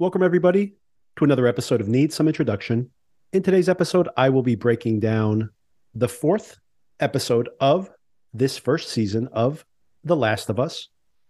[0.00, 0.74] Welcome, everybody,
[1.18, 2.90] to another episode of Needs Some Introduction.
[3.32, 5.50] In today's episode, I will be breaking down
[5.94, 6.58] the fourth
[6.98, 7.88] episode of
[8.32, 9.64] this first season of
[10.02, 10.88] The Last of Us,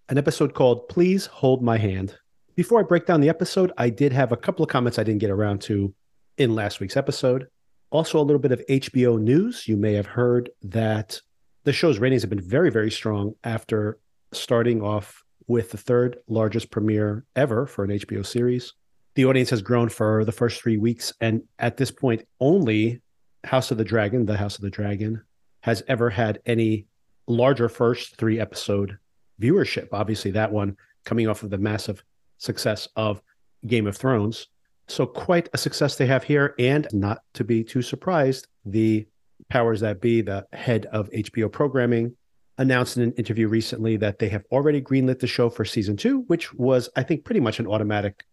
[0.08, 2.16] an episode called Please Hold My Hand.
[2.54, 5.21] Before I break down the episode, I did have a couple of comments I didn't
[5.21, 5.94] get around to
[6.38, 7.49] in last week's episode.
[7.90, 9.69] Also, a little bit of HBO news.
[9.69, 11.21] You may have heard that
[11.65, 13.99] the show's ratings have been very, very strong after
[14.33, 18.73] starting off with the third largest premiere ever for an HBO series.
[19.15, 21.12] The audience has grown for the first three weeks.
[21.20, 23.01] And at this point, only
[23.45, 25.23] House of the Dragon, the House of the Dragon,
[25.60, 26.87] has ever had any
[27.27, 28.98] larger first three episode
[29.41, 29.88] viewership.
[29.92, 32.02] Obviously, that one coming off of the massive
[32.38, 33.23] success of
[33.66, 34.48] Game of Thrones.
[34.88, 36.54] So, quite a success they have here.
[36.59, 39.06] And not to be too surprised, the
[39.48, 42.16] powers that be, the head of HBO programming,
[42.58, 46.20] announced in an interview recently that they have already greenlit the show for season two,
[46.26, 48.24] which was, I think, pretty much an automatic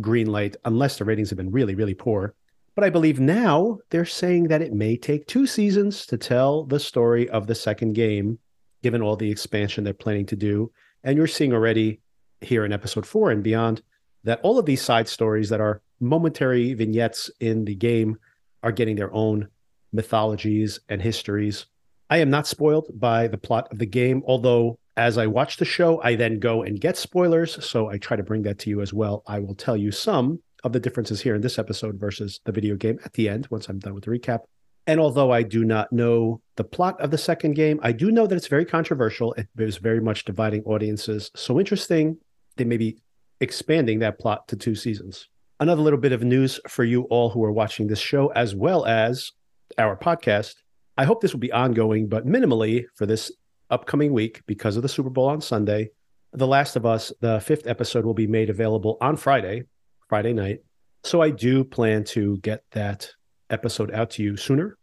[0.00, 2.34] green light, unless the ratings have been really, really poor.
[2.74, 6.78] But I believe now they're saying that it may take two seasons to tell the
[6.78, 8.38] story of the second game,
[8.82, 10.70] given all the expansion they're planning to do.
[11.02, 12.00] And you're seeing already
[12.40, 13.82] here in episode four and beyond
[14.24, 18.18] that all of these side stories that are momentary vignettes in the game
[18.62, 19.48] are getting their own
[19.92, 21.66] mythologies and histories
[22.10, 25.64] I am not spoiled by the plot of the game, although as I watch the
[25.64, 27.64] show, I then go and get spoilers.
[27.64, 29.22] So I try to bring that to you as well.
[29.28, 32.74] I will tell you some of the differences here in this episode versus the video
[32.74, 34.40] game at the end once I'm done with the recap.
[34.88, 38.26] And although I do not know the plot of the second game, I do know
[38.26, 39.32] that it's very controversial.
[39.34, 41.30] It is very much dividing audiences.
[41.36, 42.18] So interesting,
[42.56, 42.98] they may be
[43.40, 45.28] expanding that plot to two seasons.
[45.60, 48.84] Another little bit of news for you all who are watching this show, as well
[48.84, 49.30] as
[49.78, 50.54] our podcast.
[51.00, 53.32] I hope this will be ongoing, but minimally for this
[53.70, 55.92] upcoming week because of the Super Bowl on Sunday.
[56.34, 59.62] The Last of Us, the fifth episode, will be made available on Friday,
[60.10, 60.58] Friday night.
[61.02, 63.10] So I do plan to get that
[63.48, 64.76] episode out to you sooner.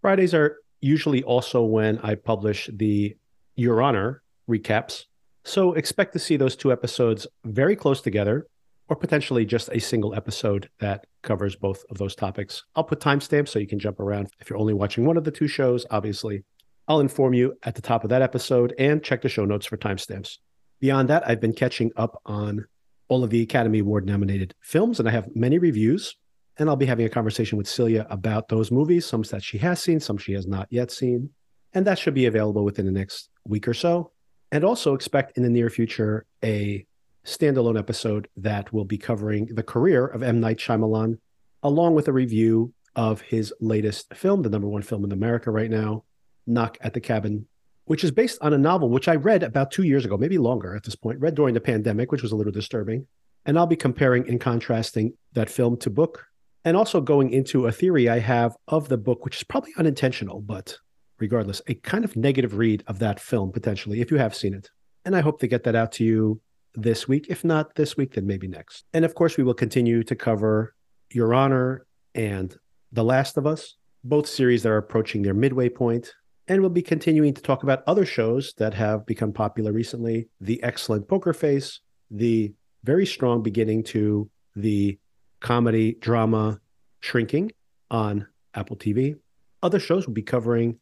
[0.00, 3.16] Fridays are usually also when I publish the
[3.54, 5.04] Your Honor recaps.
[5.44, 8.48] So expect to see those two episodes very close together
[8.90, 12.64] or potentially just a single episode that covers both of those topics.
[12.74, 15.30] I'll put timestamps so you can jump around if you're only watching one of the
[15.30, 16.42] two shows, obviously.
[16.88, 19.76] I'll inform you at the top of that episode and check the show notes for
[19.76, 20.38] timestamps.
[20.80, 22.66] Beyond that, I've been catching up on
[23.06, 26.16] all of the Academy Award nominated films, and I have many reviews.
[26.58, 29.80] And I'll be having a conversation with Celia about those movies, some that she has
[29.80, 31.30] seen, some she has not yet seen.
[31.72, 34.10] And that should be available within the next week or so.
[34.50, 36.84] And also expect in the near future a
[37.24, 40.40] standalone episode that will be covering the career of M.
[40.40, 41.18] Night Shyamalan,
[41.62, 45.70] along with a review of his latest film, the number one film in America right
[45.70, 46.04] now,
[46.46, 47.46] Knock at the Cabin,
[47.84, 50.74] which is based on a novel which I read about two years ago, maybe longer
[50.74, 53.06] at this point, read during the pandemic, which was a little disturbing.
[53.46, 56.26] And I'll be comparing and contrasting that film to book
[56.64, 60.40] and also going into a theory I have of the book, which is probably unintentional,
[60.40, 60.76] but
[61.18, 64.70] regardless, a kind of negative read of that film potentially, if you have seen it.
[65.04, 66.40] And I hope to get that out to you
[66.74, 67.26] this week.
[67.28, 68.84] If not this week, then maybe next.
[68.92, 70.74] And of course, we will continue to cover
[71.10, 72.56] Your Honor and
[72.92, 76.12] The Last of Us, both series that are approaching their midway point.
[76.48, 80.62] And we'll be continuing to talk about other shows that have become popular recently The
[80.62, 81.80] Excellent Poker Face,
[82.10, 84.98] the very strong beginning to the
[85.40, 86.60] comedy drama
[87.00, 87.52] Shrinking
[87.90, 89.16] on Apple TV.
[89.62, 90.78] Other shows we'll be covering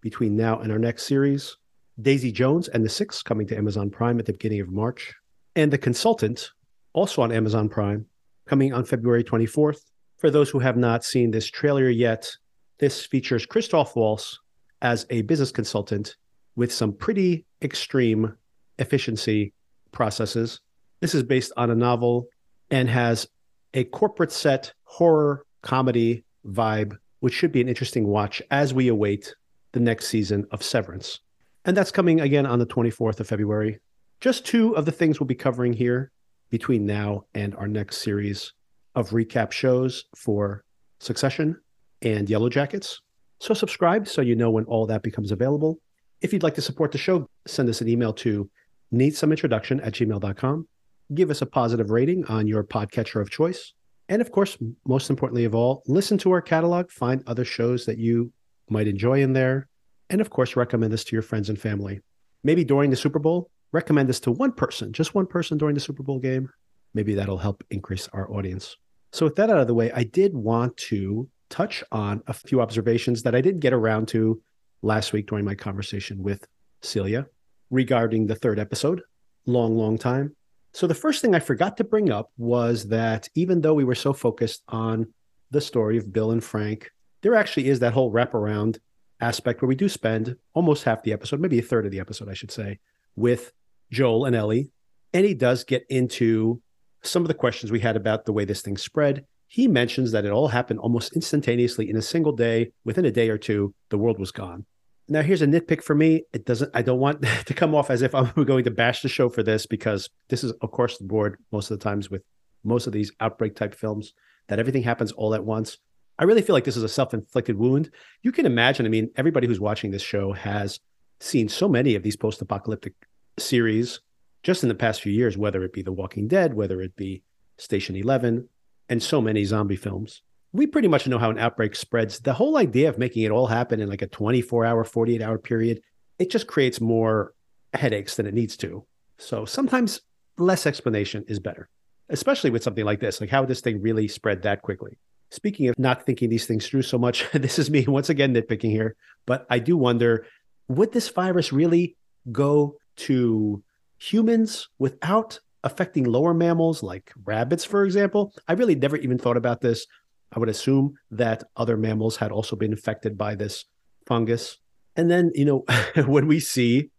[0.00, 1.56] between now and our next series
[2.00, 5.14] Daisy Jones and the Six coming to Amazon Prime at the beginning of March
[5.54, 6.50] and The Consultant,
[6.92, 8.06] also on Amazon Prime,
[8.46, 9.80] coming on February 24th.
[10.18, 12.30] For those who have not seen this trailer yet,
[12.78, 14.38] this features Christoph Waltz
[14.80, 16.16] as a business consultant
[16.56, 18.36] with some pretty extreme
[18.78, 19.52] efficiency
[19.90, 20.60] processes.
[21.00, 22.26] This is based on a novel
[22.70, 23.26] and has
[23.74, 29.34] a corporate set horror comedy vibe, which should be an interesting watch as we await
[29.72, 31.20] the next season of Severance.
[31.64, 33.80] And that's coming again on the 24th of February
[34.22, 36.12] just two of the things we'll be covering here
[36.48, 38.52] between now and our next series
[38.94, 40.62] of recap shows for
[41.00, 41.60] Succession
[42.02, 42.98] and Yellowjackets.
[43.40, 45.80] So subscribe so you know when all that becomes available.
[46.20, 48.48] If you'd like to support the show, send us an email to
[48.94, 50.68] needssomeintroduction at gmail.com.
[51.12, 53.72] Give us a positive rating on your podcatcher of choice.
[54.08, 54.56] And of course,
[54.86, 58.32] most importantly of all, listen to our catalog, find other shows that you
[58.70, 59.66] might enjoy in there.
[60.10, 62.02] And of course, recommend this to your friends and family.
[62.44, 65.80] Maybe during the Super Bowl, recommend this to one person, just one person during the
[65.80, 66.48] Super Bowl game.
[66.94, 68.76] Maybe that'll help increase our audience.
[69.12, 72.60] So, with that out of the way, I did want to touch on a few
[72.60, 74.40] observations that I didn't get around to
[74.82, 76.46] last week during my conversation with
[76.82, 77.26] Celia
[77.70, 79.02] regarding the third episode.
[79.46, 80.36] Long, long time.
[80.72, 83.94] So, the first thing I forgot to bring up was that even though we were
[83.94, 85.12] so focused on
[85.50, 86.90] the story of Bill and Frank,
[87.22, 88.78] there actually is that whole wraparound
[89.20, 92.28] aspect where we do spend almost half the episode, maybe a third of the episode,
[92.28, 92.80] I should say,
[93.16, 93.52] with
[93.92, 94.70] Joel and Ellie.
[95.12, 96.60] And he does get into
[97.02, 99.24] some of the questions we had about the way this thing spread.
[99.46, 102.72] He mentions that it all happened almost instantaneously in a single day.
[102.84, 104.64] Within a day or two, the world was gone.
[105.08, 106.22] Now, here's a nitpick for me.
[106.32, 109.08] It doesn't, I don't want to come off as if I'm going to bash the
[109.08, 112.22] show for this because this is, of course, the board most of the times with
[112.64, 114.14] most of these outbreak type films
[114.48, 115.78] that everything happens all at once.
[116.18, 117.90] I really feel like this is a self inflicted wound.
[118.22, 120.80] You can imagine, I mean, everybody who's watching this show has
[121.20, 122.94] seen so many of these post apocalyptic
[123.38, 124.00] series
[124.42, 127.22] just in the past few years, whether it be The Walking Dead, whether it be
[127.58, 128.48] Station 11,
[128.88, 132.20] and so many zombie films we pretty much know how an outbreak spreads.
[132.20, 135.38] The whole idea of making it all happen in like a 24 hour, 48 hour
[135.38, 135.82] period,
[136.18, 137.34] it just creates more
[137.72, 138.84] headaches than it needs to.
[139.18, 140.02] So sometimes
[140.36, 141.68] less explanation is better,
[142.10, 143.20] especially with something like this.
[143.20, 144.98] Like, how this thing really spread that quickly?
[145.30, 148.70] Speaking of not thinking these things through so much, this is me once again nitpicking
[148.70, 148.94] here,
[149.26, 150.26] but I do wonder
[150.68, 151.96] would this virus really
[152.30, 153.62] go to
[153.98, 158.32] humans without affecting lower mammals like rabbits, for example?
[158.48, 159.86] I really never even thought about this.
[160.32, 163.64] I would assume that other mammals had also been infected by this
[164.06, 164.58] fungus.
[164.96, 165.64] And then, you know,
[166.06, 166.90] when we see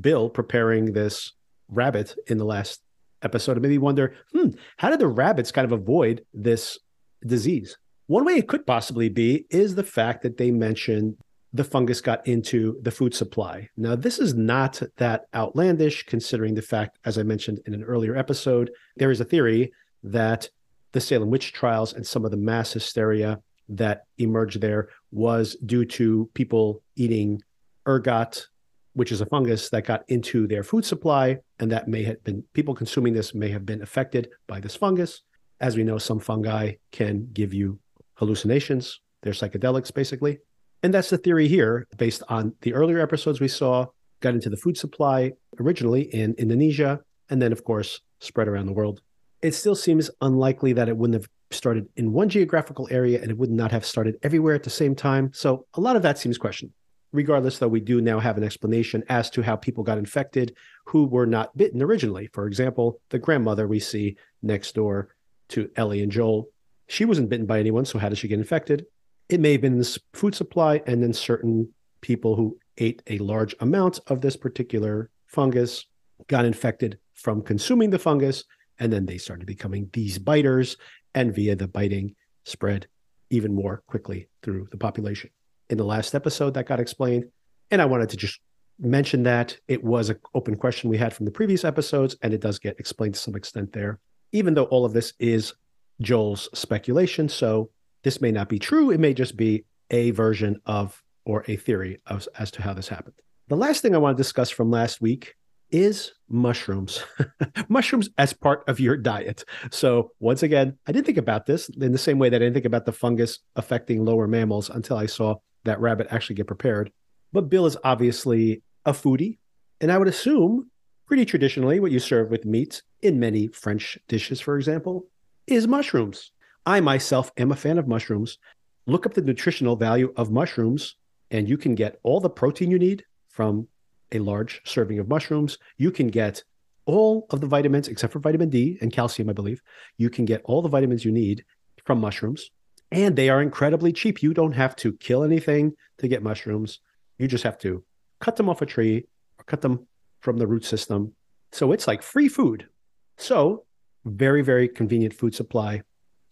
[0.00, 1.32] Bill preparing this
[1.68, 2.82] rabbit in the last
[3.22, 6.78] episode, it made me wonder, hmm, how did the rabbits kind of avoid this
[7.26, 7.76] disease?
[8.06, 11.16] One way it could possibly be is the fact that they mentioned
[11.52, 13.68] the fungus got into the food supply.
[13.76, 18.16] Now, this is not that outlandish, considering the fact, as I mentioned in an earlier
[18.16, 19.72] episode, there is a theory
[20.02, 20.48] that
[20.92, 25.84] the Salem witch trials and some of the mass hysteria that emerged there was due
[25.84, 27.40] to people eating
[27.86, 28.46] ergot,
[28.94, 32.44] which is a fungus that got into their food supply, and that may have been
[32.52, 35.22] people consuming this may have been affected by this fungus.
[35.60, 37.78] As we know, some fungi can give you
[38.14, 39.00] hallucinations.
[39.22, 40.40] They're psychedelics, basically.
[40.82, 43.86] And that's the theory here, based on the earlier episodes we saw,
[44.20, 47.00] got into the food supply originally in Indonesia,
[47.30, 49.00] and then, of course, spread around the world
[49.42, 53.36] it still seems unlikely that it wouldn't have started in one geographical area and it
[53.36, 55.30] would not have started everywhere at the same time.
[55.34, 56.74] So a lot of that seems questionable.
[57.12, 60.56] Regardless, though, we do now have an explanation as to how people got infected
[60.86, 62.30] who were not bitten originally.
[62.32, 65.14] For example, the grandmother we see next door
[65.48, 66.48] to Ellie and Joel,
[66.88, 67.84] she wasn't bitten by anyone.
[67.84, 68.86] So how did she get infected?
[69.28, 73.54] It may have been this food supply, and then certain people who ate a large
[73.60, 75.86] amount of this particular fungus
[76.28, 78.44] got infected from consuming the fungus
[78.82, 80.76] and then they started becoming these biters,
[81.14, 82.88] and via the biting, spread
[83.30, 85.30] even more quickly through the population.
[85.70, 87.26] In the last episode, that got explained.
[87.70, 88.40] And I wanted to just
[88.80, 92.40] mention that it was an open question we had from the previous episodes, and it
[92.40, 94.00] does get explained to some extent there,
[94.32, 95.54] even though all of this is
[96.00, 97.28] Joel's speculation.
[97.28, 97.70] So
[98.02, 98.90] this may not be true.
[98.90, 102.88] It may just be a version of or a theory of, as to how this
[102.88, 103.14] happened.
[103.48, 105.34] The last thing I want to discuss from last week
[105.70, 107.02] is mushrooms.
[107.68, 109.44] mushrooms as part of your diet.
[109.70, 112.54] So, once again, I didn't think about this in the same way that I didn't
[112.54, 116.92] think about the fungus affecting lower mammals until I saw that rabbit actually get prepared.
[117.32, 119.38] But Bill is obviously a foodie.
[119.80, 120.70] And I would assume,
[121.06, 125.06] pretty traditionally, what you serve with meat in many French dishes, for example,
[125.46, 126.30] is mushrooms.
[126.64, 128.38] I myself am a fan of mushrooms.
[128.86, 130.96] Look up the nutritional value of mushrooms,
[131.30, 133.68] and you can get all the protein you need from
[134.12, 135.58] a large serving of mushrooms.
[135.76, 136.44] You can get
[136.84, 139.62] all of the vitamins except for vitamin D and calcium, I believe.
[139.96, 141.44] You can get all the vitamins you need
[141.84, 142.50] from mushrooms,
[142.90, 144.22] and they are incredibly cheap.
[144.22, 146.80] You don't have to kill anything to get mushrooms.
[147.18, 147.84] You just have to
[148.20, 149.06] cut them off a tree
[149.38, 149.86] or cut them
[150.20, 151.14] from the root system.
[151.50, 152.68] So it's like free food.
[153.16, 153.64] So,
[154.04, 155.82] very, very convenient food supply,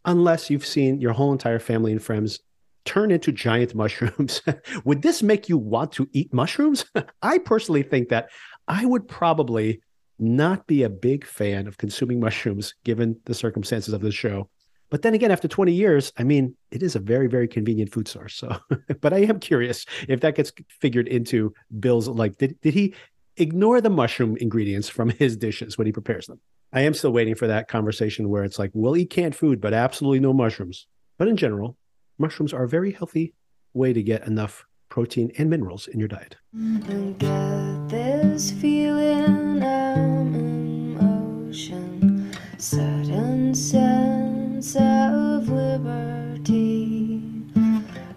[0.05, 2.41] unless you've seen your whole entire family and friends
[2.85, 4.43] turn into giant mushrooms.
[4.85, 6.85] would this make you want to eat mushrooms?
[7.23, 8.31] I personally think that
[8.69, 9.81] I would probably
[10.19, 14.49] not be a big fan of consuming mushrooms given the circumstances of the show.
[14.91, 18.09] But then again, after 20 years, I mean, it is a very, very convenient food
[18.09, 18.35] source.
[18.35, 18.57] So,
[19.01, 22.95] but I am curious if that gets figured into Bill's, like, did, did he
[23.37, 26.41] ignore the mushroom ingredients from his dishes when he prepares them?
[26.73, 29.75] I am still waiting for that conversation where it's like, we'll eat canned food, but
[29.75, 30.87] absolutely no mushrooms.
[31.19, 31.77] But in general,
[32.17, 33.35] mushrooms are a very healthy
[33.75, 36.37] way to get enough protein and minerals in your diet.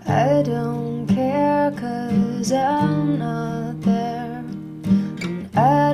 [0.06, 4.44] I don't care cause I'm not there.
[4.86, 5.93] And I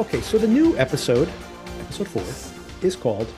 [0.00, 1.28] Okay, so the new episode,
[1.78, 2.24] episode four,
[2.82, 3.28] is called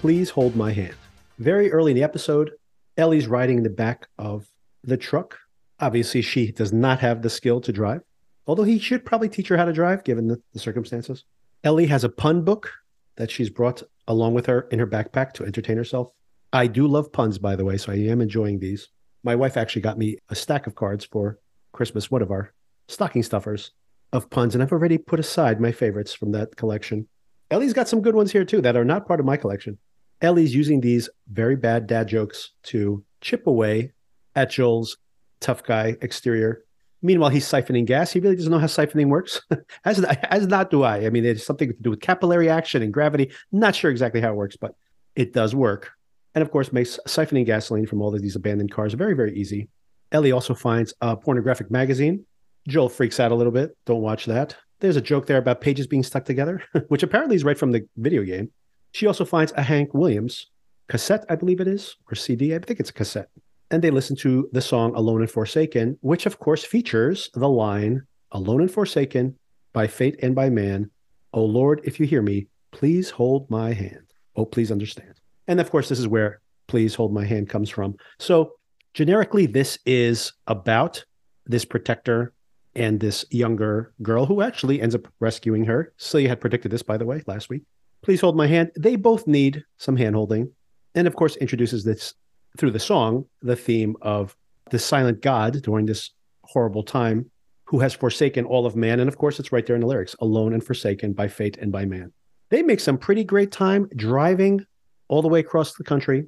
[0.00, 0.94] Please Hold My Hand.
[1.38, 2.50] Very early in the episode,
[2.96, 4.50] Ellie's riding in the back of
[4.82, 5.38] the truck.
[5.78, 8.02] Obviously, she does not have the skill to drive,
[8.46, 11.24] although he should probably teach her how to drive given the, the circumstances.
[11.62, 12.72] Ellie has a pun book
[13.16, 16.08] that she's brought along with her in her backpack to entertain herself.
[16.52, 18.88] I do love puns, by the way, so I am enjoying these.
[19.28, 21.38] My wife actually got me a stack of cards for
[21.72, 22.54] Christmas, one of our
[22.88, 23.72] stocking stuffers
[24.10, 27.06] of puns, and I've already put aside my favorites from that collection.
[27.50, 29.76] Ellie's got some good ones here too that are not part of my collection.
[30.22, 33.92] Ellie's using these very bad dad jokes to chip away
[34.34, 34.96] at Joel's
[35.40, 36.64] tough guy exterior.
[37.02, 38.10] Meanwhile, he's siphoning gas.
[38.10, 39.42] He really doesn't know how siphoning works.
[39.84, 41.04] as, as not do I.
[41.04, 43.30] I mean, it's something to do with capillary action and gravity.
[43.52, 44.74] Not sure exactly how it works, but
[45.14, 45.92] it does work.
[46.38, 49.68] And of course, makes siphoning gasoline from all of these abandoned cars very, very easy.
[50.12, 52.24] Ellie also finds a pornographic magazine.
[52.68, 53.76] Joel freaks out a little bit.
[53.86, 54.54] Don't watch that.
[54.78, 57.88] There's a joke there about pages being stuck together, which apparently is right from the
[57.96, 58.52] video game.
[58.92, 60.46] She also finds a Hank Williams
[60.86, 62.54] cassette, I believe it is, or CD.
[62.54, 63.30] I think it's a cassette.
[63.72, 68.02] And they listen to the song Alone and Forsaken, which of course features the line
[68.30, 69.34] Alone and Forsaken
[69.72, 70.92] by fate and by man.
[71.34, 74.12] Oh Lord, if you hear me, please hold my hand.
[74.36, 75.18] Oh, please understand.
[75.48, 77.96] And of course, this is where please hold my hand comes from.
[78.18, 78.52] So,
[78.94, 81.04] generically, this is about
[81.46, 82.34] this protector
[82.76, 85.92] and this younger girl who actually ends up rescuing her.
[85.96, 87.62] Celia had predicted this, by the way, last week.
[88.02, 88.70] Please hold my hand.
[88.78, 90.52] They both need some hand holding.
[90.94, 92.14] And of course, introduces this
[92.56, 94.36] through the song, the theme of
[94.70, 96.10] the silent God during this
[96.44, 97.30] horrible time
[97.64, 99.00] who has forsaken all of man.
[99.00, 101.72] And of course, it's right there in the lyrics alone and forsaken by fate and
[101.72, 102.12] by man.
[102.50, 104.64] They make some pretty great time driving
[105.08, 106.26] all the way across the country.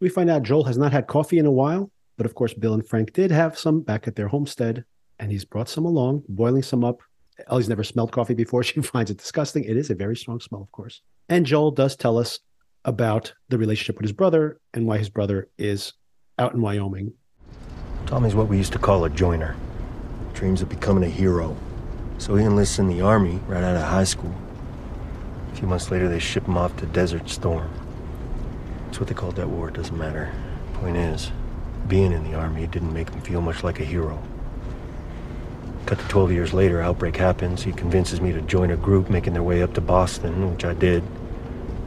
[0.00, 2.74] We find out Joel has not had coffee in a while, but of course, Bill
[2.74, 4.84] and Frank did have some back at their homestead,
[5.18, 7.00] and he's brought some along, boiling some up.
[7.48, 8.62] Ellie's never smelled coffee before.
[8.64, 9.64] She finds it disgusting.
[9.64, 11.02] It is a very strong smell, of course.
[11.28, 12.40] And Joel does tell us
[12.84, 15.92] about the relationship with his brother and why his brother is
[16.38, 17.12] out in Wyoming.
[18.06, 19.56] Tommy's what we used to call a joiner.
[20.32, 21.56] Dreams of becoming a hero.
[22.18, 24.34] So he enlists in the army right out of high school.
[25.52, 27.70] A few months later, they ship him off to Desert Storm.
[28.88, 30.32] That's what they called that war, it doesn't matter.
[30.72, 31.30] Point is,
[31.88, 34.22] being in the army didn't make him feel much like a hero.
[35.84, 37.62] Cut to 12 years later, outbreak happens.
[37.62, 40.72] He convinces me to join a group making their way up to Boston, which I
[40.72, 41.04] did.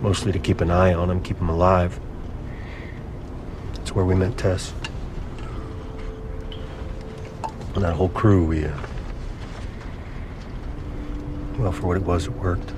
[0.01, 1.99] Mostly to keep an eye on him, keep him alive.
[3.73, 4.71] That's where we met Tess.
[7.73, 8.77] And that whole crew, we, uh,
[11.57, 12.69] Well, for what it was, it worked.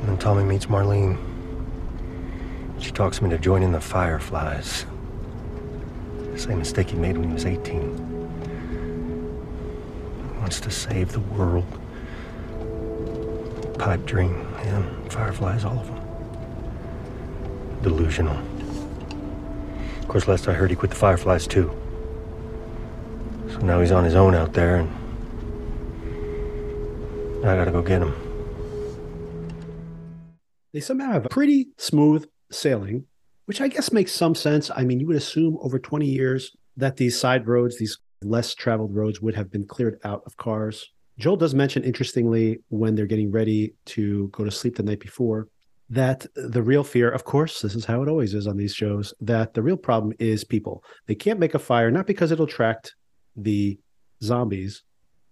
[0.00, 1.33] And then Tommy meets Marlene.
[2.84, 4.84] She talks me to joining the Fireflies.
[6.36, 7.80] Same mistake he made when he was 18.
[10.20, 11.64] He wants to save the world.
[13.78, 15.98] Pipe dream, him, Fireflies, all of them.
[17.80, 18.36] Delusional.
[20.00, 21.74] Of course, last I heard, he quit the Fireflies too.
[23.48, 24.90] So now he's on his own out there, and
[27.46, 28.14] I gotta go get him.
[30.74, 33.04] They somehow have a pretty smooth sailing,
[33.46, 34.70] which I guess makes some sense.
[34.74, 38.94] I mean, you would assume over 20 years that these side roads, these less traveled
[38.94, 40.90] roads, would have been cleared out of cars.
[41.18, 45.48] Joel does mention, interestingly, when they're getting ready to go to sleep the night before,
[45.90, 49.14] that the real fear, of course, this is how it always is on these shows,
[49.20, 50.82] that the real problem is people.
[51.06, 52.94] They can't make a fire, not because it'll attract
[53.36, 53.78] the
[54.22, 54.82] zombies.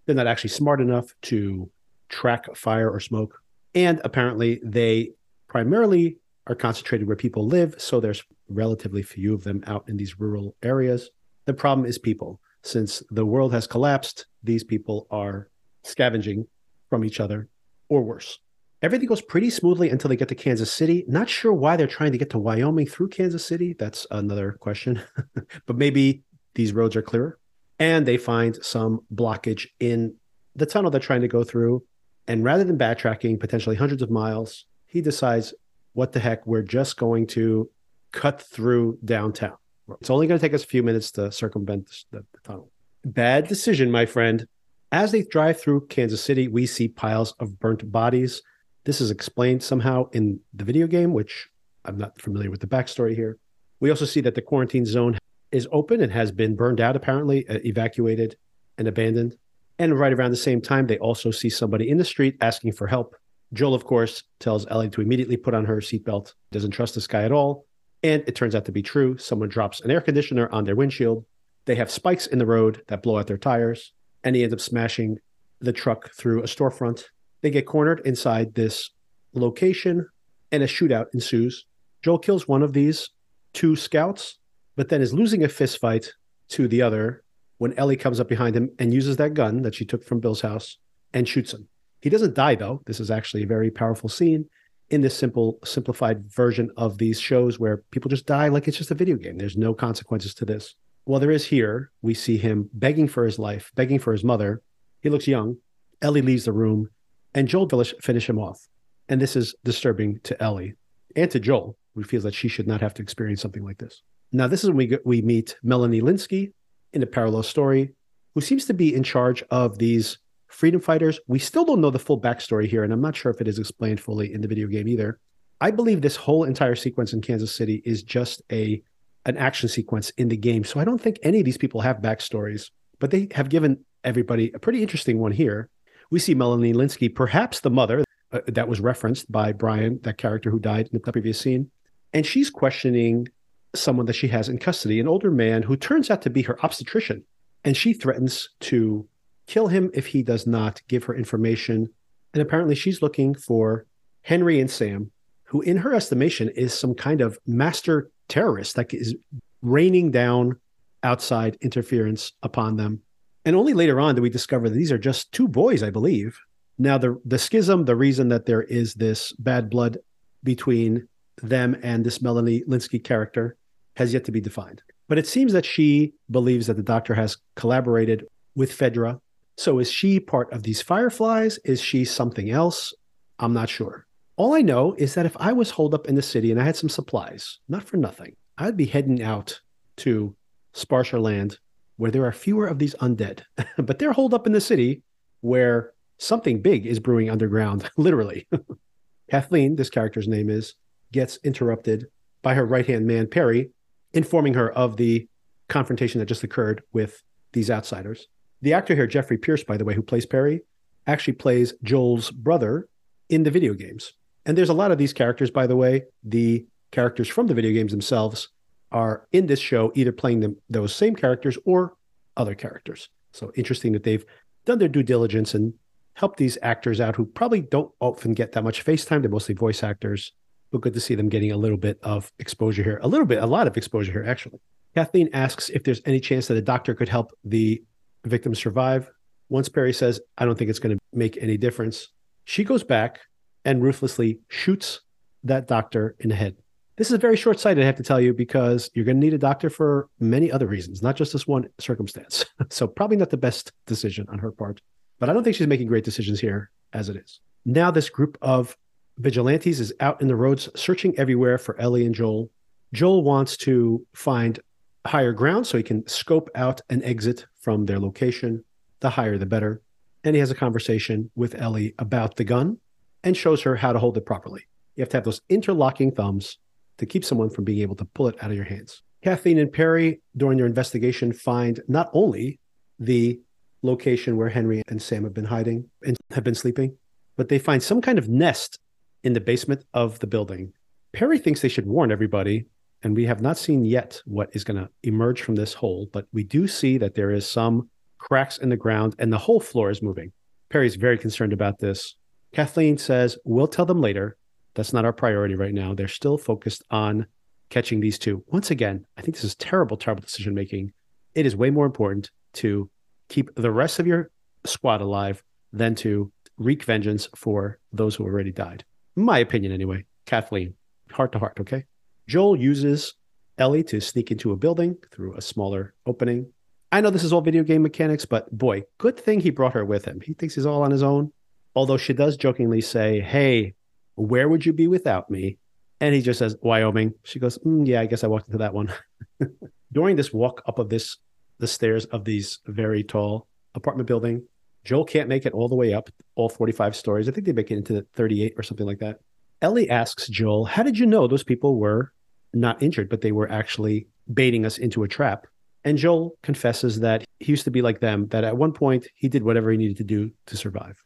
[0.06, 1.70] They're not actually smart enough to
[2.08, 3.38] track fire or smoke.
[3.74, 5.12] And apparently, they
[5.48, 7.74] primarily are concentrated where people live.
[7.78, 11.10] So there's relatively few of them out in these rural areas.
[11.44, 12.40] The problem is people.
[12.62, 15.48] Since the world has collapsed, these people are
[15.82, 16.46] scavenging
[16.88, 17.48] from each other
[17.88, 18.38] or worse.
[18.82, 21.04] Everything goes pretty smoothly until they get to Kansas City.
[21.06, 23.74] Not sure why they're trying to get to Wyoming through Kansas City.
[23.78, 25.00] That's another question.
[25.66, 26.22] but maybe
[26.54, 27.38] these roads are clearer.
[27.78, 30.16] And they find some blockage in
[30.56, 31.84] the tunnel they're trying to go through.
[32.26, 35.54] And rather than backtracking potentially hundreds of miles, he decides,
[35.92, 37.70] what the heck, we're just going to
[38.12, 39.56] cut through downtown.
[40.00, 42.70] It's only going to take us a few minutes to circumvent the, the tunnel.
[43.04, 44.46] Bad decision, my friend.
[44.92, 48.42] As they drive through Kansas City, we see piles of burnt bodies.
[48.84, 51.48] This is explained somehow in the video game, which
[51.84, 53.38] I'm not familiar with the backstory here.
[53.80, 55.18] We also see that the quarantine zone
[55.50, 58.36] is open and has been burned out, apparently, uh, evacuated
[58.78, 59.36] and abandoned.
[59.78, 62.86] And right around the same time, they also see somebody in the street asking for
[62.86, 63.16] help.
[63.52, 67.24] Joel, of course, tells Ellie to immediately put on her seatbelt, doesn't trust this guy
[67.24, 67.66] at all.
[68.02, 69.16] And it turns out to be true.
[69.18, 71.24] Someone drops an air conditioner on their windshield.
[71.66, 73.92] They have spikes in the road that blow out their tires,
[74.24, 75.18] and he ends up smashing
[75.60, 77.04] the truck through a storefront.
[77.42, 78.90] They get cornered inside this
[79.34, 80.08] location,
[80.50, 81.64] and a shootout ensues.
[82.02, 83.10] Joel kills one of these
[83.52, 84.38] two scouts,
[84.76, 86.12] but then is losing a fist fight
[86.48, 87.22] to the other
[87.58, 90.40] when Ellie comes up behind him and uses that gun that she took from Bill's
[90.40, 90.78] house
[91.14, 91.68] and shoots him.
[92.02, 92.82] He doesn't die though.
[92.84, 94.46] This is actually a very powerful scene
[94.90, 98.90] in this simple simplified version of these shows where people just die like it's just
[98.90, 99.38] a video game.
[99.38, 100.74] There's no consequences to this.
[101.06, 101.90] Well, there is here.
[102.02, 104.62] We see him begging for his life, begging for his mother.
[105.00, 105.56] He looks young.
[106.02, 106.90] Ellie leaves the room,
[107.34, 108.68] and Joel Villish finish him off.
[109.08, 110.74] And this is disturbing to Ellie
[111.16, 114.02] and to Joel, who feels that she should not have to experience something like this.
[114.32, 116.52] Now, this is when we get, we meet Melanie Lynskey
[116.92, 117.90] in a parallel story,
[118.34, 120.18] who seems to be in charge of these
[120.52, 121.18] freedom fighters.
[121.26, 123.58] We still don't know the full backstory here, and I'm not sure if it is
[123.58, 125.18] explained fully in the video game either.
[125.60, 128.82] I believe this whole entire sequence in Kansas City is just a
[129.24, 130.64] an action sequence in the game.
[130.64, 134.50] So I don't think any of these people have backstories, but they have given everybody
[134.52, 135.68] a pretty interesting one here.
[136.10, 140.50] We see Melanie Lynskey, perhaps the mother uh, that was referenced by Brian, that character
[140.50, 141.70] who died in the previous scene,
[142.12, 143.28] and she's questioning
[143.74, 146.62] someone that she has in custody, an older man who turns out to be her
[146.64, 147.24] obstetrician.
[147.64, 149.08] And she threatens to
[149.46, 151.88] kill him if he does not give her information.
[152.34, 153.86] And apparently, she's looking for
[154.22, 155.10] Henry and Sam,
[155.44, 159.14] who, in her estimation, is some kind of master terrorist that is
[159.60, 160.58] raining down
[161.02, 163.00] outside interference upon them.
[163.44, 166.38] And only later on do we discover that these are just two boys, I believe.
[166.78, 169.98] Now, the, the schism, the reason that there is this bad blood
[170.42, 171.08] between
[171.42, 173.56] them and this Melanie Lynskey character
[173.96, 174.82] has yet to be defined.
[175.08, 179.20] But it seems that she believes that the doctor has collaborated with Fedra.
[179.62, 181.56] So is she part of these fireflies?
[181.64, 182.92] Is she something else?
[183.38, 184.08] I'm not sure.
[184.34, 186.64] All I know is that if I was holed up in the city and I
[186.64, 189.60] had some supplies, not for nothing, I'd be heading out
[189.98, 190.34] to
[190.74, 191.60] Sparsher land
[191.96, 193.42] where there are fewer of these undead.
[193.78, 195.04] but they're holed up in the city
[195.42, 198.48] where something big is brewing underground, literally.
[199.30, 200.74] Kathleen, this character's name is,
[201.12, 202.08] gets interrupted
[202.42, 203.70] by her right hand man, Perry,
[204.12, 205.28] informing her of the
[205.68, 207.22] confrontation that just occurred with
[207.52, 208.26] these outsiders.
[208.62, 210.62] The actor here, Jeffrey Pierce, by the way, who plays Perry,
[211.06, 212.88] actually plays Joel's brother
[213.28, 214.12] in the video games.
[214.46, 216.04] And there's a lot of these characters, by the way.
[216.24, 218.48] The characters from the video games themselves
[218.90, 221.94] are in this show, either playing them those same characters or
[222.36, 223.08] other characters.
[223.32, 224.24] So interesting that they've
[224.64, 225.74] done their due diligence and
[226.14, 229.22] helped these actors out who probably don't often get that much face time.
[229.22, 230.32] They're mostly voice actors
[230.72, 232.98] but good to see them getting a little bit of exposure here.
[233.02, 234.58] A little bit, a lot of exposure here, actually.
[234.94, 237.82] Kathleen asks if there's any chance that a doctor could help the
[238.24, 239.10] victim survive.
[239.48, 242.08] Once Perry says, I don't think it's going to make any difference,
[242.44, 243.20] she goes back
[243.64, 245.00] and ruthlessly shoots
[245.44, 246.56] that doctor in the head.
[246.96, 249.34] This is very short sighted, I have to tell you, because you're going to need
[249.34, 252.44] a doctor for many other reasons, not just this one circumstance.
[252.70, 254.80] so, probably not the best decision on her part.
[255.18, 257.40] But I don't think she's making great decisions here as it is.
[257.64, 258.76] Now, this group of
[259.18, 262.50] Vigilantes is out in the roads searching everywhere for Ellie and Joel.
[262.92, 264.60] Joel wants to find
[265.06, 268.64] higher ground so he can scope out an exit from their location.
[269.00, 269.82] The higher, the better.
[270.24, 272.78] And he has a conversation with Ellie about the gun
[273.24, 274.66] and shows her how to hold it properly.
[274.94, 276.58] You have to have those interlocking thumbs
[276.98, 279.02] to keep someone from being able to pull it out of your hands.
[279.24, 282.58] Kathleen and Perry, during their investigation, find not only
[282.98, 283.40] the
[283.82, 286.96] location where Henry and Sam have been hiding and have been sleeping,
[287.36, 288.78] but they find some kind of nest
[289.24, 290.72] in the basement of the building.
[291.12, 292.66] Perry thinks they should warn everybody,
[293.02, 296.26] and we have not seen yet what is going to emerge from this hole, but
[296.32, 299.90] we do see that there is some cracks in the ground and the whole floor
[299.90, 300.32] is moving.
[300.70, 302.16] Perry's very concerned about this.
[302.52, 304.36] Kathleen says, We'll tell them later.
[304.74, 305.94] That's not our priority right now.
[305.94, 307.26] They're still focused on
[307.68, 308.44] catching these two.
[308.46, 310.92] Once again, I think this is terrible, terrible decision making.
[311.34, 312.90] It is way more important to
[313.28, 314.30] keep the rest of your
[314.64, 318.84] squad alive than to wreak vengeance for those who already died.
[319.16, 320.04] My opinion, anyway.
[320.26, 320.74] Kathleen,
[321.10, 321.84] heart to heart, okay?
[322.26, 323.14] Joel uses
[323.58, 326.52] Ellie to sneak into a building through a smaller opening.
[326.90, 329.84] I know this is all video game mechanics, but boy, good thing he brought her
[329.84, 330.20] with him.
[330.20, 331.32] He thinks he's all on his own.
[331.74, 333.74] Although she does jokingly say, Hey,
[334.14, 335.58] where would you be without me?
[336.00, 337.14] And he just says, Wyoming.
[337.24, 338.92] She goes, mm, Yeah, I guess I walked into that one.
[339.92, 341.16] During this walk up of this,
[341.58, 344.42] the stairs of these very tall apartment building,
[344.84, 347.28] Joel can't make it all the way up, all 45 stories.
[347.28, 349.20] I think they make it into 38 or something like that.
[349.62, 352.12] Ellie asks Joel, How did you know those people were
[352.52, 355.46] not injured, but they were actually baiting us into a trap?
[355.84, 359.28] And Joel confesses that he used to be like them, that at one point he
[359.28, 361.00] did whatever he needed to do to survive.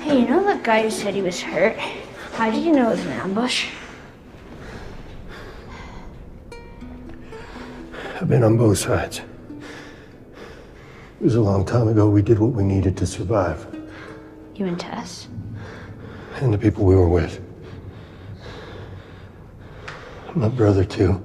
[0.00, 1.76] Hey, you know that guy who said he was hurt?
[2.32, 3.68] How did you know it was an ambush?
[8.18, 9.20] I've been on both sides.
[11.20, 12.08] It was a long time ago.
[12.08, 13.66] We did what we needed to survive.
[14.54, 15.28] You and Tess?
[16.36, 17.41] And the people we were with.
[20.34, 21.22] My brother, too.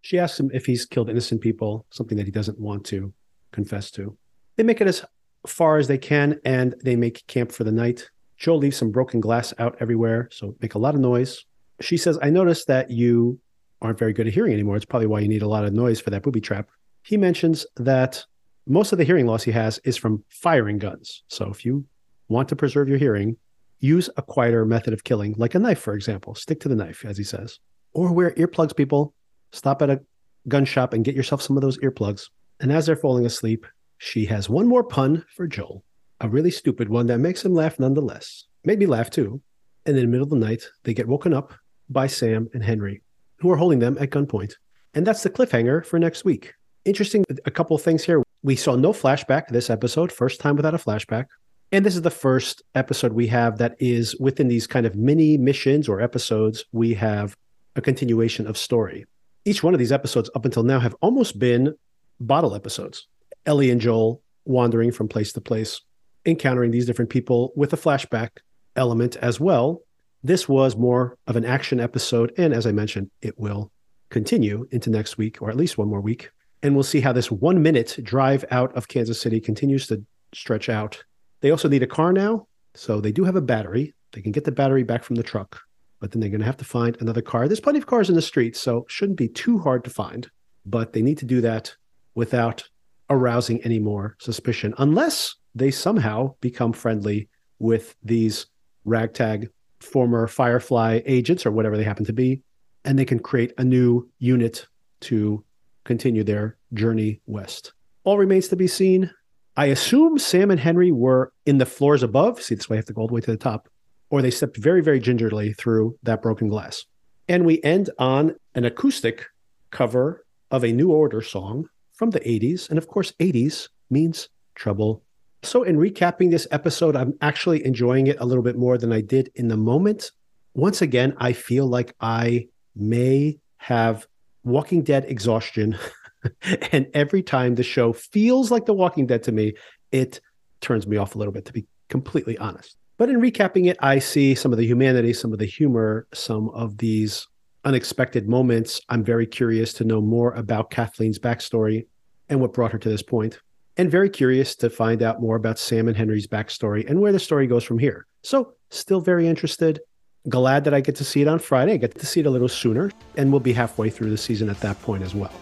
[0.00, 3.12] She asks him if he's killed innocent people, something that he doesn't want to
[3.52, 4.16] confess to.
[4.56, 5.04] They make it as
[5.46, 8.10] far as they can and they make camp for the night.
[8.38, 11.44] Joel leaves some broken glass out everywhere, so make a lot of noise.
[11.80, 13.38] She says, I noticed that you
[13.82, 14.76] aren't very good at hearing anymore.
[14.76, 16.68] It's probably why you need a lot of noise for that booby trap.
[17.02, 18.24] He mentions that
[18.66, 21.22] most of the hearing loss he has is from firing guns.
[21.28, 21.84] So if you
[22.28, 23.36] want to preserve your hearing,
[23.78, 26.34] use a quieter method of killing, like a knife, for example.
[26.34, 27.58] Stick to the knife, as he says.
[27.96, 29.14] Or wear earplugs, people.
[29.52, 30.02] Stop at a
[30.48, 32.28] gun shop and get yourself some of those earplugs.
[32.60, 33.64] And as they're falling asleep,
[33.96, 35.82] she has one more pun for Joel,
[36.20, 38.44] a really stupid one that makes him laugh nonetheless.
[38.64, 39.40] Made me laugh too.
[39.86, 41.54] And in the middle of the night, they get woken up
[41.88, 43.02] by Sam and Henry,
[43.38, 44.52] who are holding them at gunpoint.
[44.92, 46.52] And that's the cliffhanger for next week.
[46.84, 48.22] Interesting, a couple of things here.
[48.42, 51.28] We saw no flashback this episode, first time without a flashback.
[51.72, 55.38] And this is the first episode we have that is within these kind of mini
[55.38, 56.66] missions or episodes.
[56.72, 57.34] We have
[57.76, 59.06] a continuation of story.
[59.44, 61.74] Each one of these episodes up until now have almost been
[62.20, 63.06] bottle episodes.
[63.44, 65.80] Ellie and Joel wandering from place to place,
[66.24, 68.30] encountering these different people with a flashback
[68.74, 69.82] element as well.
[70.22, 72.32] This was more of an action episode.
[72.36, 73.70] And as I mentioned, it will
[74.10, 76.30] continue into next week or at least one more week.
[76.62, 80.68] And we'll see how this one minute drive out of Kansas City continues to stretch
[80.68, 81.04] out.
[81.40, 82.48] They also need a car now.
[82.74, 83.94] So they do have a battery.
[84.12, 85.60] They can get the battery back from the truck,
[86.00, 87.48] but then they're going to have to find another car.
[87.48, 90.28] There's plenty of cars in the streets, so shouldn't be too hard to find.
[90.64, 91.74] But they need to do that
[92.14, 92.64] without
[93.08, 97.28] arousing any more suspicion, unless they somehow become friendly
[97.58, 98.46] with these
[98.84, 99.48] ragtag
[99.80, 102.42] former Firefly agents or whatever they happen to be,
[102.84, 104.66] and they can create a new unit
[105.00, 105.44] to
[105.84, 107.72] continue their journey west.
[108.04, 109.10] All remains to be seen.
[109.56, 112.42] I assume Sam and Henry were in the floors above.
[112.42, 113.68] See, this way I have to go all the way to the top,
[114.10, 116.84] or they stepped very, very gingerly through that broken glass.
[117.28, 119.26] And we end on an acoustic
[119.70, 122.68] cover of a New Order song from the 80s.
[122.68, 125.02] And of course, 80s means trouble.
[125.42, 129.00] So, in recapping this episode, I'm actually enjoying it a little bit more than I
[129.00, 130.10] did in the moment.
[130.54, 134.06] Once again, I feel like I may have
[134.44, 135.76] Walking Dead exhaustion.
[136.72, 139.54] and every time the show feels like The Walking Dead to me,
[139.92, 140.20] it
[140.60, 142.76] turns me off a little bit, to be completely honest.
[142.98, 146.48] But in recapping it, I see some of the humanity, some of the humor, some
[146.50, 147.26] of these
[147.64, 148.80] unexpected moments.
[148.88, 151.86] I'm very curious to know more about Kathleen's backstory
[152.28, 153.40] and what brought her to this point,
[153.76, 157.18] and very curious to find out more about Sam and Henry's backstory and where the
[157.18, 158.06] story goes from here.
[158.22, 159.80] So, still very interested.
[160.28, 161.74] Glad that I get to see it on Friday.
[161.74, 164.48] I get to see it a little sooner, and we'll be halfway through the season
[164.48, 165.32] at that point as well.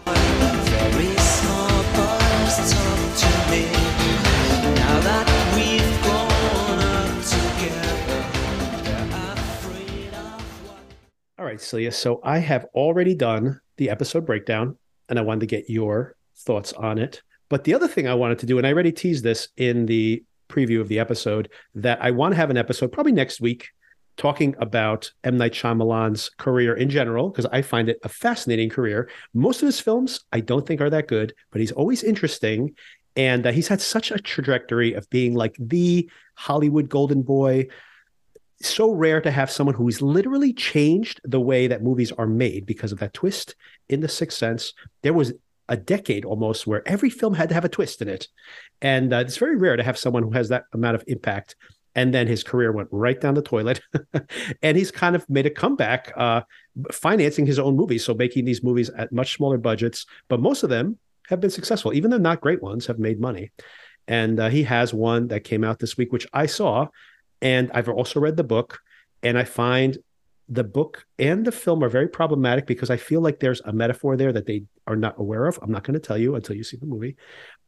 [11.55, 11.91] Right, Celia.
[11.91, 16.73] So I have already done the episode breakdown and I wanted to get your thoughts
[16.73, 17.21] on it.
[17.47, 20.21] But the other thing I wanted to do, and I already teased this in the
[20.49, 23.69] preview of the episode, that I want to have an episode probably next week
[24.17, 25.37] talking about M.
[25.37, 29.09] Night Shyamalan's career in general, because I find it a fascinating career.
[29.33, 32.75] Most of his films I don't think are that good, but he's always interesting.
[33.15, 37.67] And uh, he's had such a trajectory of being like the Hollywood golden boy,
[38.61, 42.91] so rare to have someone who's literally changed the way that movies are made because
[42.91, 43.55] of that twist
[43.89, 44.73] in The Sixth Sense.
[45.01, 45.33] There was
[45.67, 48.27] a decade almost where every film had to have a twist in it.
[48.81, 51.55] And uh, it's very rare to have someone who has that amount of impact.
[51.95, 53.81] And then his career went right down the toilet.
[54.61, 56.41] and he's kind of made a comeback, uh,
[56.91, 58.05] financing his own movies.
[58.05, 60.97] So making these movies at much smaller budgets, but most of them
[61.29, 61.93] have been successful.
[61.93, 63.51] Even the not great ones have made money.
[64.07, 66.87] And uh, he has one that came out this week, which I saw
[67.45, 68.79] and I've also read the book,
[69.21, 69.99] and I find
[70.49, 74.17] the book and the film are very problematic because I feel like there's a metaphor
[74.17, 75.59] there that they are not aware of.
[75.61, 77.17] I'm not going to tell you until you see the movie,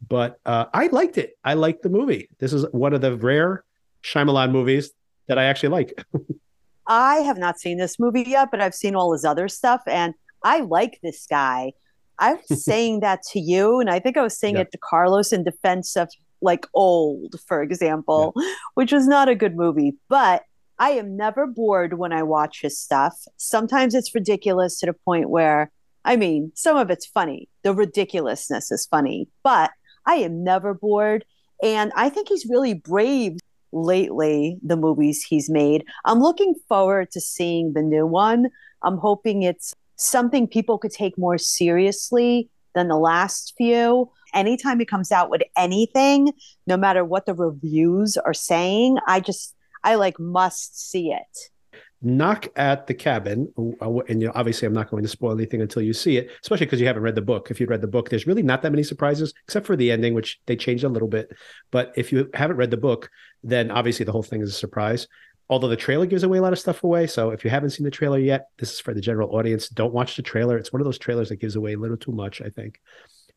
[0.08, 1.38] but uh, I liked it.
[1.44, 2.28] I liked the movie.
[2.40, 3.64] This is one of the rare
[4.04, 4.92] Shyamalan movies
[5.28, 6.04] that I actually like.
[6.88, 10.16] I have not seen this movie yet, but I've seen all his other stuff, and
[10.44, 11.74] I like this guy.
[12.18, 14.62] I was saying that to you, and I think I was saying yeah.
[14.62, 16.10] it to Carlos in defense of
[16.42, 18.54] like old, for example, yeah.
[18.76, 19.96] which was not a good movie.
[20.10, 20.44] But
[20.80, 23.16] I am never bored when I watch his stuff.
[23.38, 25.72] Sometimes it's ridiculous to the point where,
[26.06, 27.50] I mean, some of it's funny.
[27.64, 29.72] The ridiculousness is funny, but
[30.06, 31.26] I am never bored.
[31.64, 33.38] And I think he's really brave
[33.72, 35.84] lately, the movies he's made.
[36.06, 38.48] I'm looking forward to seeing the new one.
[38.84, 44.86] I'm hoping it's something people could take more seriously than the last few anytime he
[44.86, 46.32] comes out with anything,
[46.66, 51.38] no matter what the reviews are saying, I just I like must see it.
[52.00, 55.62] Knock at the Cabin, uh, and you know, obviously, I'm not going to spoil anything
[55.62, 57.50] until you see it, especially because you haven't read the book.
[57.50, 60.14] If you'd read the book, there's really not that many surprises, except for the ending,
[60.14, 61.32] which they changed a little bit.
[61.72, 63.10] But if you haven't read the book,
[63.44, 65.08] then obviously the whole thing is a surprise.
[65.50, 67.86] Although the trailer gives away a lot of stuff away, so if you haven't seen
[67.86, 69.68] the trailer yet, this is for the general audience.
[69.70, 72.12] Don't watch the trailer; it's one of those trailers that gives away a little too
[72.12, 72.42] much.
[72.42, 72.80] I think.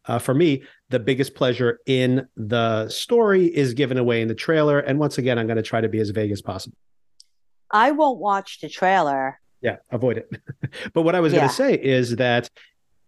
[0.06, 4.80] Uh, for me, the biggest pleasure in the story is given away in the trailer.
[4.80, 6.76] And once again, I'm going to try to be as vague as possible.
[7.70, 9.40] I won't watch the trailer.
[9.60, 10.30] Yeah, avoid it.
[10.94, 11.40] but what I was yeah.
[11.40, 12.50] going to say is that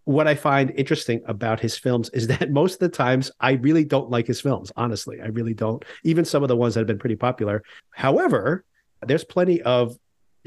[0.05, 3.85] what I find interesting about his films is that most of the times I really
[3.85, 4.71] don't like his films.
[4.77, 5.85] Honestly, I really don't.
[6.05, 7.63] Even some of the ones that have been pretty popular.
[7.91, 8.65] However,
[9.01, 9.97] there's plenty of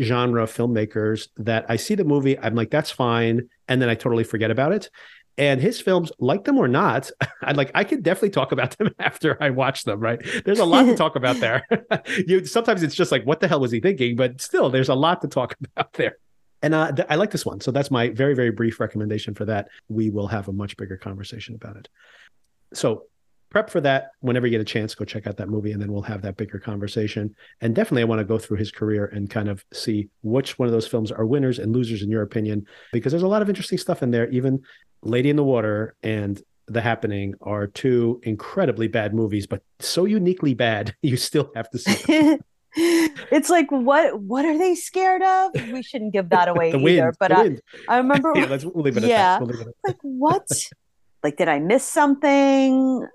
[0.01, 3.49] genre filmmakers that I see the movie, I'm like, that's fine.
[3.67, 4.89] And then I totally forget about it.
[5.37, 8.93] And his films, like them or not, I like I could definitely talk about them
[8.99, 10.19] after I watch them, right?
[10.45, 11.67] There's a lot to talk about there.
[12.27, 14.15] you sometimes it's just like, what the hell was he thinking?
[14.15, 16.17] But still, there's a lot to talk about there.
[16.61, 17.61] And uh, th- I like this one.
[17.61, 19.67] So that's my very, very brief recommendation for that.
[19.89, 21.89] We will have a much bigger conversation about it.
[22.73, 23.03] So
[23.55, 25.89] prep for that whenever you get a chance go check out that movie and then
[25.89, 27.33] we'll have that bigger conversation.
[27.61, 30.67] And definitely i want to go through his career and kind of see which one
[30.67, 33.47] of those films are winners and losers in your opinion because there's a lot of
[33.47, 34.27] interesting stuff in there.
[34.27, 34.61] Even
[35.03, 40.53] lady in the water and the happening are two incredibly bad movies but so uniquely
[40.53, 42.37] bad you still have to see
[42.75, 45.53] it's like what what are they scared of?
[45.71, 47.55] We shouldn't give that away either wind, but I,
[47.87, 50.45] I remember yeah, let's we'll leave it yeah, we'll leave it like what?
[51.23, 53.07] Like did i miss something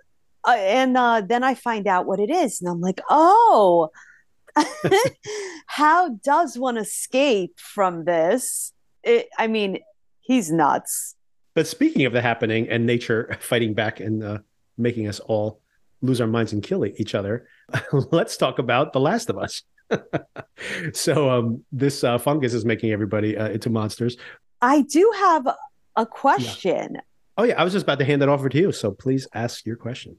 [0.46, 3.90] uh, and uh, then I find out what it is, and I'm like, oh,
[5.66, 8.72] how does one escape from this?
[9.02, 9.78] It, I mean,
[10.20, 11.16] he's nuts.
[11.54, 14.38] But speaking of the happening and nature fighting back and uh,
[14.78, 15.60] making us all
[16.02, 17.46] lose our minds and kill each other,
[17.92, 19.62] let's talk about The Last of Us.
[20.92, 24.16] so um, this uh, fungus is making everybody uh, into monsters.
[24.62, 25.48] I do have
[25.96, 26.94] a question.
[26.94, 27.00] Yeah.
[27.36, 28.72] Oh yeah, I was just about to hand that over to you.
[28.72, 30.16] So please ask your question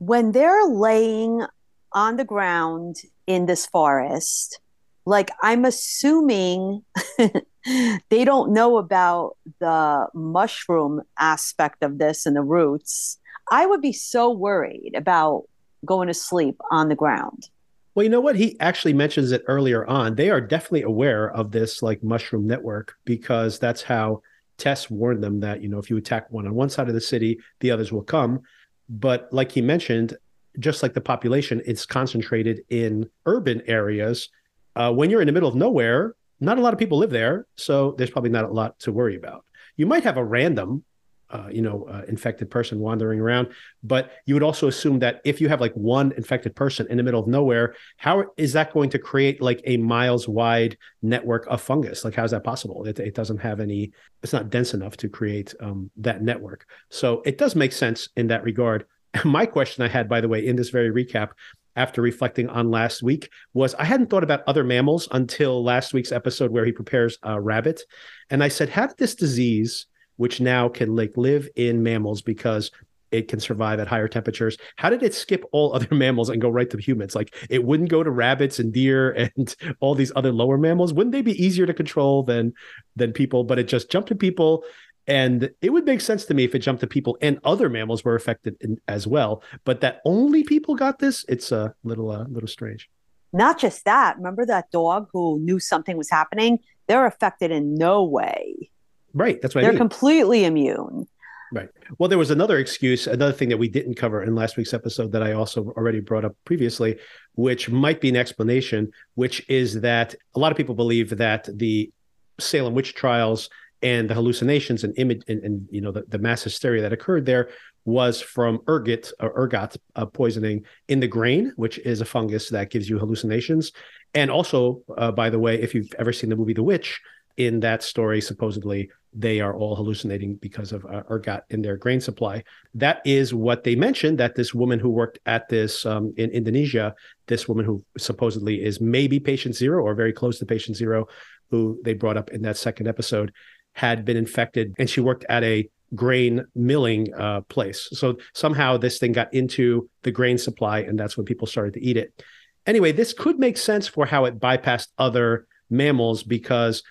[0.00, 1.44] when they're laying
[1.92, 4.58] on the ground in this forest,
[5.04, 6.82] like I'm assuming
[8.08, 13.18] they don't know about the mushroom aspect of this and the roots.
[13.50, 15.44] I would be so worried about
[15.84, 17.50] going to sleep on the ground.
[17.94, 18.36] Well, you know what?
[18.36, 20.14] He actually mentions it earlier on.
[20.14, 24.22] They are definitely aware of this like mushroom network because that's how
[24.56, 27.00] Tess warned them that, you know, if you attack one on one side of the
[27.00, 28.40] city, the others will come.
[28.90, 30.16] But like he mentioned,
[30.58, 34.28] just like the population, it's concentrated in urban areas.
[34.74, 37.46] Uh, when you're in the middle of nowhere, not a lot of people live there,
[37.56, 39.44] so there's probably not a lot to worry about.
[39.76, 40.84] You might have a random,
[41.30, 43.48] uh, you know, uh, infected person wandering around,
[43.82, 47.02] but you would also assume that if you have like one infected person in the
[47.02, 51.60] middle of nowhere, how is that going to create like a miles wide network of
[51.60, 52.04] fungus?
[52.04, 52.84] Like, how is that possible?
[52.84, 56.66] It, it doesn't have any, it's not dense enough to create um, that network.
[56.88, 58.86] So it does make sense in that regard.
[59.24, 61.30] My question I had, by the way, in this very recap,
[61.76, 66.12] after reflecting on last week was I hadn't thought about other mammals until last week's
[66.12, 67.82] episode where he prepares a rabbit.
[68.28, 69.86] And I said, how did this disease,
[70.20, 72.70] which now can like live in mammals because
[73.10, 76.50] it can survive at higher temperatures, how did it skip all other mammals and go
[76.50, 77.14] right to humans?
[77.14, 80.92] Like it wouldn't go to rabbits and deer and all these other lower mammals.
[80.92, 82.52] Wouldn't they be easier to control than
[82.96, 83.44] than people?
[83.44, 84.62] But it just jumped to people
[85.06, 88.04] and it would make sense to me if it jumped to people and other mammals
[88.04, 89.42] were affected in, as well.
[89.64, 92.90] But that only people got this, it's a little, uh, little strange.
[93.32, 94.18] Not just that.
[94.18, 96.58] Remember that dog who knew something was happening?
[96.88, 98.69] They're affected in no way.
[99.14, 99.40] Right.
[99.40, 99.78] That's what They're I mean.
[99.78, 101.06] completely immune.
[101.52, 101.68] Right.
[101.98, 105.10] Well, there was another excuse, another thing that we didn't cover in last week's episode
[105.12, 106.98] that I also already brought up previously,
[107.34, 111.90] which might be an explanation, which is that a lot of people believe that the
[112.38, 113.50] Salem witch trials
[113.82, 117.24] and the hallucinations and image and, and you know the, the, mass hysteria that occurred
[117.24, 117.48] there
[117.84, 122.70] was from ergot or ergot uh, poisoning in the grain, which is a fungus that
[122.70, 123.72] gives you hallucinations.
[124.14, 127.00] And also, uh, by the way, if you've ever seen the movie The Witch,
[127.36, 132.00] in that story, supposedly they are all hallucinating because of uh, ergot in their grain
[132.00, 132.44] supply.
[132.74, 134.18] That is what they mentioned.
[134.18, 136.94] That this woman who worked at this um, in Indonesia,
[137.26, 141.06] this woman who supposedly is maybe patient zero or very close to patient zero,
[141.50, 143.32] who they brought up in that second episode,
[143.72, 147.88] had been infected and she worked at a grain milling uh, place.
[147.92, 151.84] So somehow this thing got into the grain supply and that's when people started to
[151.84, 152.22] eat it.
[152.66, 156.82] Anyway, this could make sense for how it bypassed other mammals because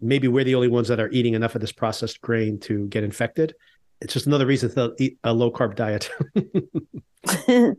[0.00, 3.04] maybe we're the only ones that are eating enough of this processed grain to get
[3.04, 3.54] infected.
[4.00, 6.10] it's just another reason to eat a low carb diet.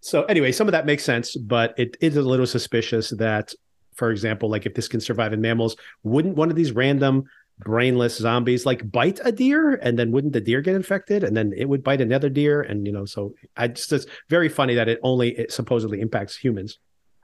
[0.00, 3.54] so anyway, some of that makes sense, but it is a little suspicious that,
[3.94, 7.24] for example, like if this can survive in mammals, wouldn't one of these random
[7.60, 11.52] brainless zombies like bite a deer and then wouldn't the deer get infected and then
[11.56, 14.88] it would bite another deer and you know so i just it's very funny that
[14.88, 16.78] it only it supposedly impacts humans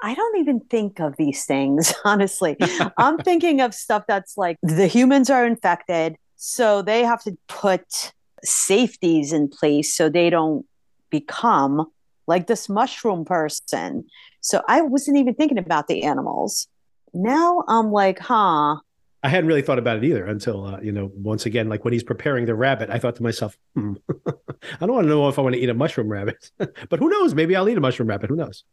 [0.05, 2.59] I don't even think of these things, honestly.
[2.99, 8.13] I'm thinking of stuff that's like the humans are infected, so they have to put
[8.45, 10.67] safeties in place so they don't
[11.09, 11.91] become
[12.27, 14.05] like this mushroom person.
[14.43, 16.69] So I wasn't even thinking about the animals.
[17.15, 18.77] Now I'm like, huh.
[19.23, 21.95] I hadn't really thought about it either until, uh, you know, once again, like when
[21.95, 23.95] he's preparing the rabbit, I thought to myself, hmm,
[24.27, 27.09] I don't want to know if I want to eat a mushroom rabbit, but who
[27.09, 27.35] knows?
[27.35, 28.29] Maybe I'll eat a mushroom rabbit.
[28.29, 28.65] Who knows?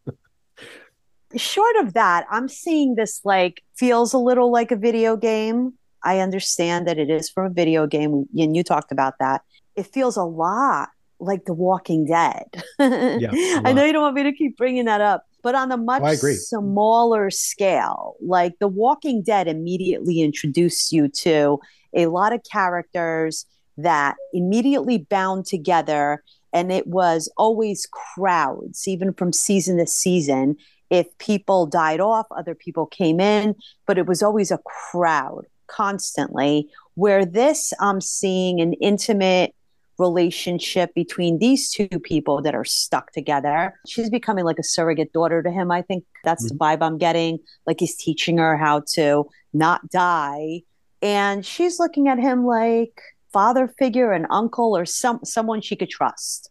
[1.36, 5.74] Short of that, I'm seeing this like feels a little like a video game.
[6.04, 9.42] I understand that it is from a video game, and you talked about that.
[9.76, 10.90] It feels a lot
[11.20, 12.64] like The Walking Dead.
[12.80, 15.78] yeah, I know you don't want me to keep bringing that up, but on a
[15.78, 21.60] much oh, smaller scale, like The Walking Dead immediately introduced you to
[21.94, 23.46] a lot of characters
[23.78, 26.24] that immediately bound together.
[26.54, 30.58] And it was always crowds, even from season to season.
[30.92, 33.56] If people died off, other people came in,
[33.88, 36.70] but it was always a crowd constantly.
[36.94, 39.56] Where this, I'm seeing an intimate
[39.98, 43.80] relationship between these two people that are stuck together.
[43.88, 45.72] She's becoming like a surrogate daughter to him.
[45.72, 46.58] I think that's mm-hmm.
[46.58, 47.40] the vibe I'm getting.
[47.66, 50.64] Like he's teaching her how to not die.
[51.02, 53.02] And she's looking at him like
[53.32, 56.51] father figure, an uncle, or some someone she could trust.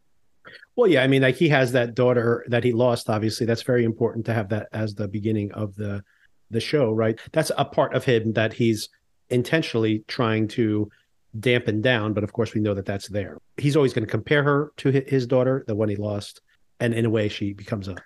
[0.77, 3.11] Well, yeah, I mean, like he has that daughter that he lost.
[3.11, 6.03] Obviously, that's very important to have that as the beginning of the
[6.51, 7.19] the show, right?
[7.33, 8.89] That's a part of him that he's
[9.29, 10.91] intentionally trying to
[11.39, 13.39] dampen down, but of course we know that that's there.
[13.57, 16.41] He's always going to compare her to his daughter, the one he lost,
[16.81, 17.97] and in a way she becomes a,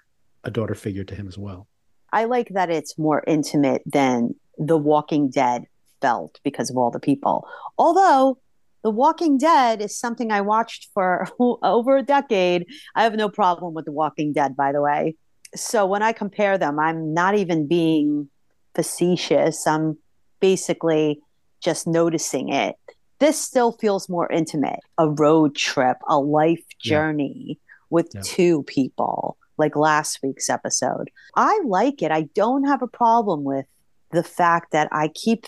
[0.44, 1.66] a daughter figure to him as well.
[2.12, 5.64] I like that it's more intimate than The Walking Dead
[6.00, 7.48] felt because of all the people.
[7.79, 8.38] Although
[8.85, 12.66] The Walking Dead is something I watched for over a decade.
[12.94, 15.16] I have no problem with The Walking Dead, by the way.
[15.57, 18.29] So when I compare them, I'm not even being
[18.75, 19.66] facetious.
[19.66, 19.99] I'm
[20.40, 21.20] basically
[21.61, 22.77] just noticing it
[23.18, 27.55] this still feels more intimate a road trip, a life journey yeah.
[27.90, 28.20] with yeah.
[28.23, 31.11] two people, like last week's episode.
[31.35, 32.11] I like it.
[32.11, 33.66] I don't have a problem with
[34.11, 35.47] the fact that I keep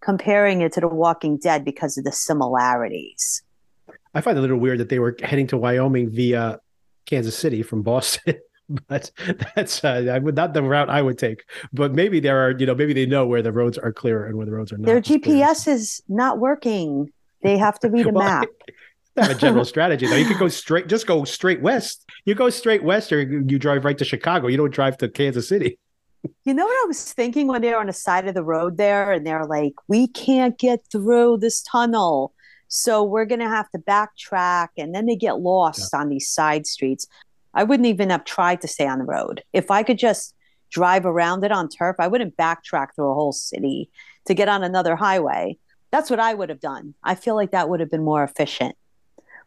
[0.00, 3.42] comparing it to The Walking Dead because of the similarities.
[4.14, 6.60] I find it a little weird that they were heading to Wyoming via
[7.06, 8.34] Kansas City from Boston.
[8.88, 9.10] but
[9.54, 11.44] that's uh, I would not the route I would take.
[11.72, 14.36] But maybe there are, you know, maybe they know where the roads are clear and
[14.36, 14.86] where the roads are not.
[14.86, 15.76] Their GPS clear.
[15.76, 17.12] is not working.
[17.42, 18.48] They have to read a well, map.
[19.16, 20.16] have a general strategy though.
[20.16, 22.08] You could go straight, just go straight west.
[22.24, 24.46] You go straight west, or you drive right to Chicago.
[24.46, 25.78] You don't drive to Kansas City.
[26.44, 28.76] You know what I was thinking when they were on the side of the road
[28.76, 32.34] there, and they're like, "We can't get through this tunnel."
[32.72, 34.68] So we're going to have to backtrack.
[34.78, 36.00] And then they get lost yeah.
[36.00, 37.06] on these side streets.
[37.52, 39.42] I wouldn't even have tried to stay on the road.
[39.52, 40.34] If I could just
[40.70, 43.90] drive around it on turf, I wouldn't backtrack through a whole city
[44.26, 45.58] to get on another highway.
[45.90, 46.94] That's what I would have done.
[47.02, 48.76] I feel like that would have been more efficient.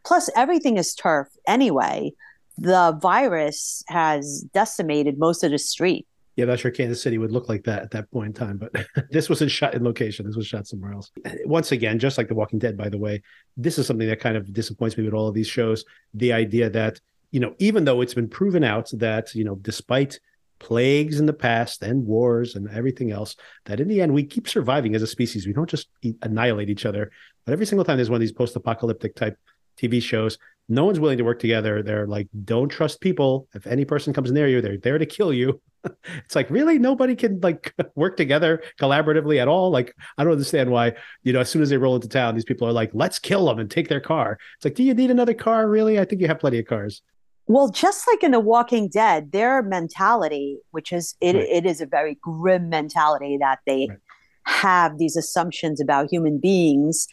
[0.04, 2.12] Plus, everything is turf anyway.
[2.58, 6.06] The virus has decimated most of the street.
[6.36, 8.72] Yeah, not sure Kansas City would look like that at that point in time, but
[9.10, 10.26] this wasn't shot in location.
[10.26, 11.12] This was shot somewhere else.
[11.44, 13.22] Once again, just like The Walking Dead, by the way,
[13.56, 15.84] this is something that kind of disappoints me with all of these shows.
[16.14, 17.00] The idea that
[17.34, 20.20] you know, even though it's been proven out that, you know, despite
[20.60, 23.34] plagues in the past and wars and everything else,
[23.64, 25.44] that in the end we keep surviving as a species.
[25.44, 25.88] We don't just
[26.22, 27.10] annihilate each other.
[27.44, 29.36] But every single time there's one of these post-apocalyptic type
[29.76, 30.38] TV shows,
[30.68, 31.82] no one's willing to work together.
[31.82, 33.48] They're like, don't trust people.
[33.54, 35.60] If any person comes near you, they're there to kill you.
[36.04, 36.78] it's like, really?
[36.78, 39.70] Nobody can like work together collaboratively at all.
[39.70, 42.44] Like, I don't understand why, you know, as soon as they roll into town, these
[42.44, 44.38] people are like, let's kill them and take their car.
[44.56, 45.68] It's like, do you need another car?
[45.68, 45.98] Really?
[46.00, 47.02] I think you have plenty of cars.
[47.46, 51.46] Well, just like in The Walking Dead, their mentality, which is it, right.
[51.46, 53.98] it is a very grim mentality that they right.
[54.44, 57.06] have these assumptions about human beings.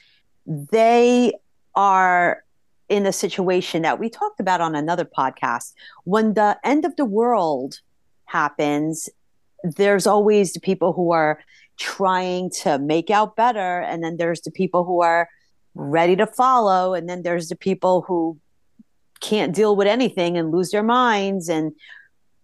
[0.46, 1.34] They
[1.76, 2.44] are
[2.92, 5.72] in a situation that we talked about on another podcast.
[6.04, 7.80] When the end of the world
[8.26, 9.08] happens,
[9.64, 11.40] there's always the people who are
[11.78, 15.30] trying to make out better, and then there's the people who are
[15.74, 18.38] ready to follow, and then there's the people who
[19.22, 21.48] can't deal with anything and lose their minds.
[21.48, 21.72] And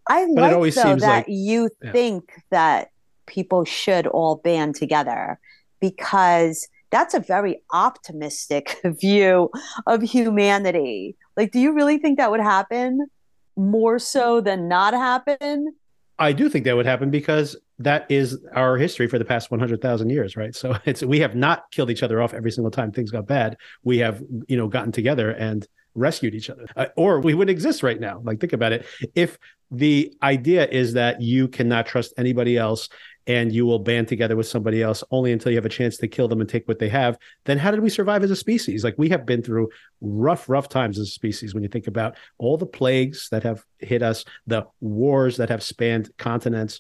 [0.08, 1.91] I but like though that like, you yeah.
[1.91, 2.91] think that
[3.26, 5.39] people should all band together
[5.82, 9.50] because that's a very optimistic view
[9.86, 11.16] of humanity.
[11.36, 13.08] Like, do you really think that would happen
[13.56, 15.74] more so than not happen?
[16.20, 20.10] I do think that would happen because that is our history for the past 100,000
[20.10, 20.56] years, right?
[20.56, 23.58] So it's we have not killed each other off every single time things got bad.
[23.84, 26.68] We have, you know, gotten together and rescued each other.
[26.76, 28.22] Uh, or we wouldn't exist right now.
[28.24, 28.86] Like think about it.
[29.16, 29.38] If
[29.72, 32.88] the idea is that you cannot trust anybody else
[33.28, 36.08] and you will band together with somebody else only until you have a chance to
[36.08, 38.86] kill them and take what they have, then how did we survive as a species?
[38.86, 39.70] Like we have been through
[40.00, 43.64] rough, rough times as a species when you think about all the plagues that have
[43.80, 46.80] hit us, the wars that have spanned continents.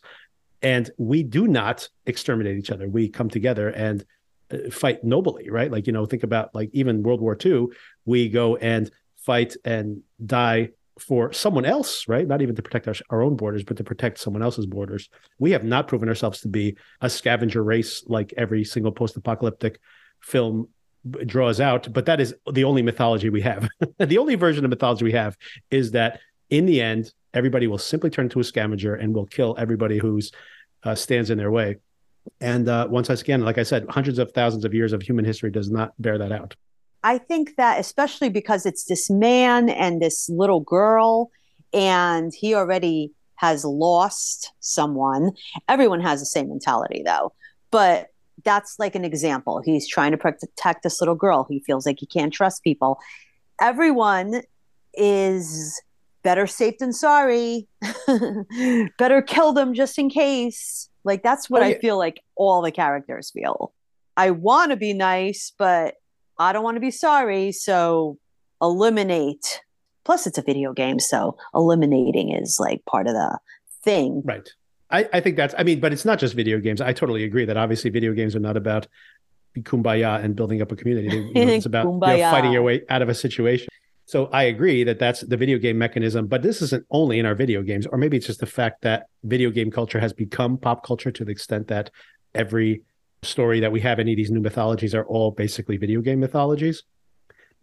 [0.61, 2.87] And we do not exterminate each other.
[2.87, 4.05] We come together and
[4.49, 5.69] uh, fight nobly, right?
[5.69, 7.67] Like, you know, think about like even World War II,
[8.05, 10.69] we go and fight and die
[10.99, 12.27] for someone else, right?
[12.27, 15.09] Not even to protect our, our own borders, but to protect someone else's borders.
[15.39, 19.79] We have not proven ourselves to be a scavenger race like every single post apocalyptic
[20.21, 20.69] film
[21.25, 23.67] draws out, but that is the only mythology we have.
[23.99, 25.37] the only version of mythology we have
[25.71, 26.19] is that
[26.49, 30.19] in the end, everybody will simply turn into a scavenger and will kill everybody who
[30.83, 31.77] uh, stands in their way.
[32.41, 35.51] And uh, once again, like I said, hundreds of thousands of years of human history
[35.51, 36.55] does not bear that out.
[37.03, 41.31] I think that especially because it's this man and this little girl,
[41.73, 45.31] and he already has lost someone.
[45.67, 47.33] Everyone has the same mentality though,
[47.71, 48.07] but
[48.43, 49.61] that's like an example.
[49.63, 51.45] He's trying to protect this little girl.
[51.49, 52.99] He feels like he can't trust people.
[53.61, 54.41] Everyone
[54.93, 55.81] is
[56.23, 57.67] better safe than sorry.
[58.97, 60.89] better kill them just in case.
[61.03, 61.75] Like that's what oh, yeah.
[61.75, 63.73] I feel like all the characters feel.
[64.15, 65.95] I want to be nice, but
[66.39, 67.51] I don't want to be sorry.
[67.51, 68.17] So
[68.61, 69.61] eliminate.
[70.05, 70.99] Plus, it's a video game.
[70.99, 73.39] So eliminating is like part of the
[73.83, 74.21] thing.
[74.25, 74.47] Right.
[74.89, 76.79] I, I think that's, I mean, but it's not just video games.
[76.79, 78.87] I totally agree that obviously video games are not about
[79.59, 81.15] kumbaya and building up a community.
[81.35, 83.67] You know, it's about you know, fighting your way out of a situation.
[84.05, 87.35] So I agree that that's the video game mechanism, but this isn't only in our
[87.35, 90.85] video games, or maybe it's just the fact that video game culture has become pop
[90.85, 91.91] culture to the extent that
[92.33, 92.83] every
[93.23, 96.83] story that we have any of these new mythologies are all basically video game mythologies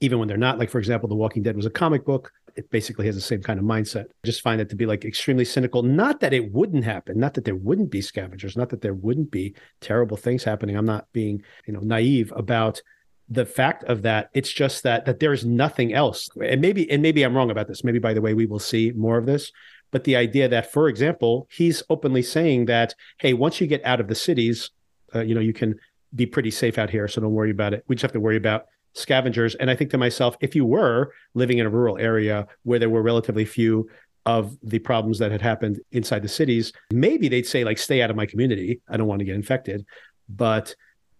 [0.00, 0.59] even when they're not.
[0.59, 2.32] Like for example the walking dead was a comic book.
[2.57, 4.07] It basically has the same kind of mindset.
[4.24, 5.82] Just find it to be like extremely cynical.
[5.82, 9.30] Not that it wouldn't happen not that there wouldn't be scavengers not that there wouldn't
[9.30, 10.76] be terrible things happening.
[10.76, 12.82] I'm not being you know naive about
[13.28, 14.30] the fact of that.
[14.34, 16.28] It's just that that there's nothing else.
[16.42, 17.84] And maybe and maybe i'm wrong about this.
[17.84, 19.52] Maybe by the way we will see more of this.
[19.90, 24.00] But the idea that for example he's openly saying that hey once you get out
[24.00, 24.70] of the cities
[25.14, 25.78] uh, you know, you can
[26.14, 27.08] be pretty safe out here.
[27.08, 27.84] So don't worry about it.
[27.88, 29.54] We just have to worry about scavengers.
[29.56, 32.90] And I think to myself, if you were living in a rural area where there
[32.90, 33.88] were relatively few
[34.26, 38.10] of the problems that had happened inside the cities, maybe they'd say, like, stay out
[38.10, 38.80] of my community.
[38.88, 39.84] I don't want to get infected.
[40.28, 40.74] But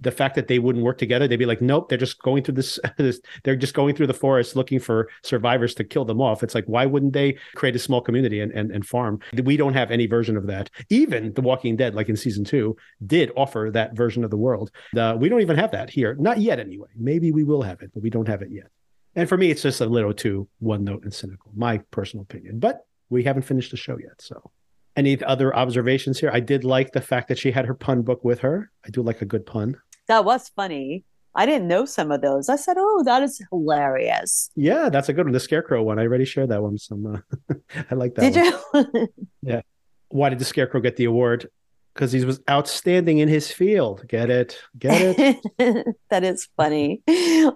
[0.05, 2.55] the fact that they wouldn't work together, they'd be like, nope, they're just going through
[2.99, 6.43] this, they're just going through the forest looking for survivors to kill them off.
[6.43, 9.19] It's like, why wouldn't they create a small community and, and, and farm?
[9.43, 10.71] We don't have any version of that.
[10.91, 12.77] Even The Walking Dead, like in season two,
[13.07, 14.71] did offer that version of the world.
[14.97, 16.15] Uh, we don't even have that here.
[16.19, 16.89] Not yet, anyway.
[16.97, 18.71] Maybe we will have it, but we don't have it yet.
[19.17, 22.59] And for me, it's just a little too one note and cynical, my personal opinion.
[22.59, 24.21] But we haven't finished the show yet.
[24.21, 24.51] So
[24.97, 26.31] any other observations here?
[26.33, 28.71] I did like the fact that she had her pun book with her.
[28.85, 29.77] I do like a good pun.
[30.09, 31.05] That was funny.
[31.37, 32.49] I didn't know some of those.
[32.49, 35.33] I said, "Oh, that is hilarious." Yeah, that's a good one.
[35.33, 35.99] The Scarecrow one.
[35.99, 36.79] I already shared that one.
[36.79, 37.55] Some, uh,
[37.91, 38.33] I like that.
[38.33, 38.91] Did one.
[38.95, 39.09] you?
[39.43, 39.63] yeah.
[40.09, 41.49] Why did the Scarecrow get the award?
[41.93, 44.05] Because he was outstanding in his field.
[44.09, 44.59] Get it?
[44.79, 45.97] Get it?
[46.11, 47.03] that is funny.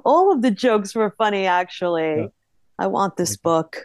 [0.05, 1.46] All of the jokes were funny.
[1.46, 2.26] Actually, yeah.
[2.78, 3.82] I want this book.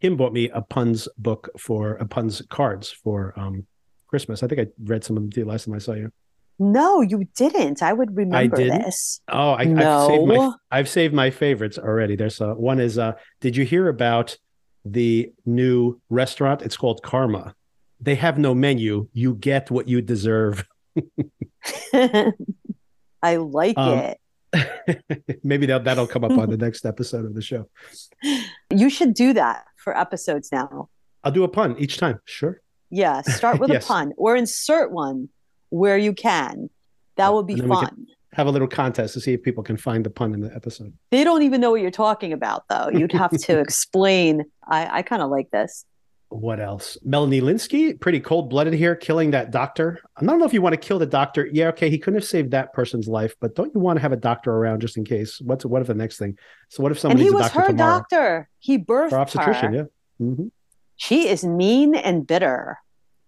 [0.00, 3.66] Kim bought me a puns book for a puns cards for um
[4.08, 4.42] Christmas.
[4.42, 6.12] I think I read some of them last time I saw you.
[6.58, 7.82] No, you didn't.
[7.82, 8.82] I would remember I didn't?
[8.82, 9.20] this.
[9.28, 9.82] Oh, I, no.
[9.82, 12.16] have saved my I've saved my favorites already.
[12.16, 14.36] There's a, one is uh did you hear about
[14.84, 16.62] the new restaurant?
[16.62, 17.54] It's called Karma.
[18.00, 19.08] They have no menu.
[19.12, 20.66] You get what you deserve.
[23.22, 24.18] I like um, it.
[25.44, 27.68] maybe that, that'll come up on the next episode of the show.
[28.70, 30.88] You should do that for episodes now.
[31.24, 32.20] I'll do a pun each time.
[32.24, 32.60] Sure.
[32.90, 33.22] Yeah.
[33.22, 33.84] Start with yes.
[33.84, 35.28] a pun or insert one
[35.70, 36.70] where you can.
[37.16, 38.06] That would be fun.
[38.34, 40.92] Have a little contest to see if people can find the pun in the episode.
[41.10, 42.90] They don't even know what you're talking about, though.
[42.92, 44.44] You'd have to explain.
[44.68, 45.86] I, I kind of like this.
[46.28, 46.98] What else?
[47.04, 50.00] Melanie Lynskey, pretty cold blooded here, killing that doctor.
[50.16, 51.48] I don't know if you want to kill the doctor.
[51.52, 54.12] Yeah, okay, he couldn't have saved that person's life, but don't you want to have
[54.12, 55.40] a doctor around just in case?
[55.40, 56.36] What's what if the next thing?
[56.68, 57.22] So what if somebody?
[57.22, 57.98] And he was doctor her tomorrow?
[57.98, 58.48] doctor.
[58.58, 59.72] He birthed her obstetrician.
[59.72, 59.78] Her.
[59.78, 60.26] Yeah.
[60.26, 60.46] Mm-hmm.
[60.96, 62.78] She is mean and bitter.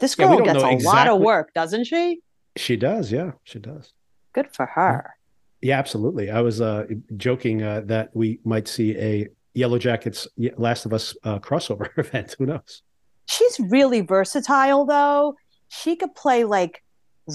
[0.00, 0.84] This girl yeah, gets a exactly.
[0.84, 2.20] lot of work, doesn't she?
[2.58, 3.92] She does, yeah, she does.
[4.32, 5.14] Good for her.
[5.60, 6.30] Yeah, absolutely.
[6.30, 6.86] I was uh,
[7.16, 12.36] joking uh, that we might see a Yellowjackets Last of Us uh, crossover event.
[12.38, 12.82] Who knows?
[13.26, 15.36] She's really versatile, though.
[15.68, 16.82] She could play like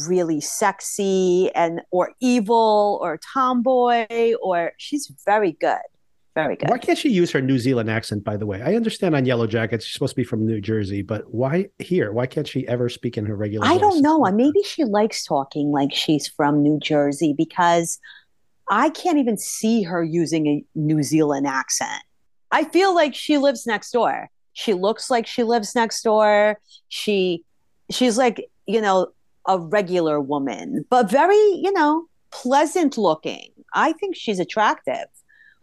[0.07, 5.77] really sexy and or evil or tomboy, or she's very good.
[6.35, 6.69] Very good.
[6.69, 8.61] Why can't she use her New Zealand accent, by the way?
[8.61, 12.11] I understand on Yellowjackets, she's supposed to be from New Jersey, but why here?
[12.11, 13.81] Why can't she ever speak in her regular I voice?
[13.81, 14.23] don't know.
[14.31, 17.99] Maybe she likes talking like she's from New Jersey because
[18.69, 22.01] I can't even see her using a New Zealand accent.
[22.51, 24.29] I feel like she lives next door.
[24.53, 26.59] She looks like she lives next door.
[26.87, 27.43] She
[27.91, 29.07] she's like, you know,
[29.47, 33.51] a regular woman, but very, you know, pleasant looking.
[33.75, 35.05] I think she's attractive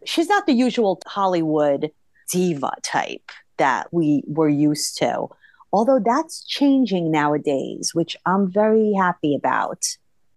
[0.05, 1.91] she's not the usual Hollywood
[2.29, 5.27] diva type that we were used to.
[5.73, 9.85] Although that's changing nowadays, which I'm very happy about.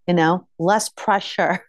[0.07, 1.65] You know, less pressure.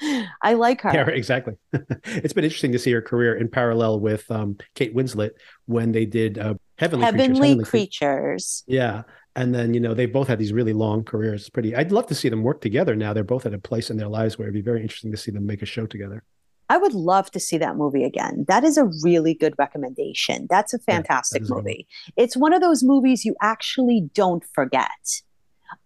[0.42, 0.92] I like her.
[0.94, 1.54] Yeah, exactly.
[2.04, 5.32] it's been interesting to see her career in parallel with um, Kate Winslet
[5.66, 7.38] when they did uh, Heavenly, Heavenly Creatures.
[7.38, 8.64] Heavenly Creatures.
[8.66, 9.02] Yeah.
[9.36, 11.42] And then, you know, they both had these really long careers.
[11.42, 13.12] It's pretty, I'd love to see them work together now.
[13.12, 15.30] They're both at a place in their lives where it'd be very interesting to see
[15.30, 16.24] them make a show together.
[16.70, 18.44] I would love to see that movie again.
[18.46, 20.46] That is a really good recommendation.
[20.48, 21.88] That's a fantastic yeah, movie.
[22.16, 24.88] It's one of those movies you actually don't forget.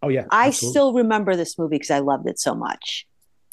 [0.02, 0.26] Oh yeah.
[0.30, 0.72] I absolutely.
[0.72, 3.06] still remember this movie because I loved it so much.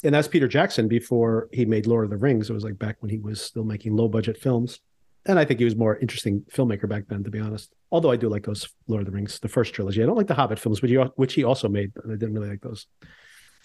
[0.04, 2.50] And that's Peter Jackson before he made Lord of the Rings.
[2.50, 4.80] It was like back when he was still making low budget films.
[5.24, 7.72] And I think he was more interesting filmmaker back then, to be honest.
[7.90, 10.02] Although I do like those Lord of the Rings, the first trilogy.
[10.02, 11.92] I don't like the Hobbit films, which he, which he also made.
[12.04, 12.86] I didn't really like those.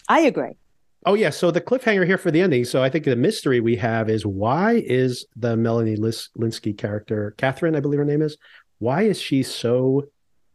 [0.08, 0.54] I agree.
[1.06, 2.66] Oh yeah, so the cliffhanger here for the ending.
[2.66, 7.76] So I think the mystery we have is why is the Melanie Lynskey character, Catherine,
[7.76, 8.38] I believe her name is,
[8.80, 10.04] why is she so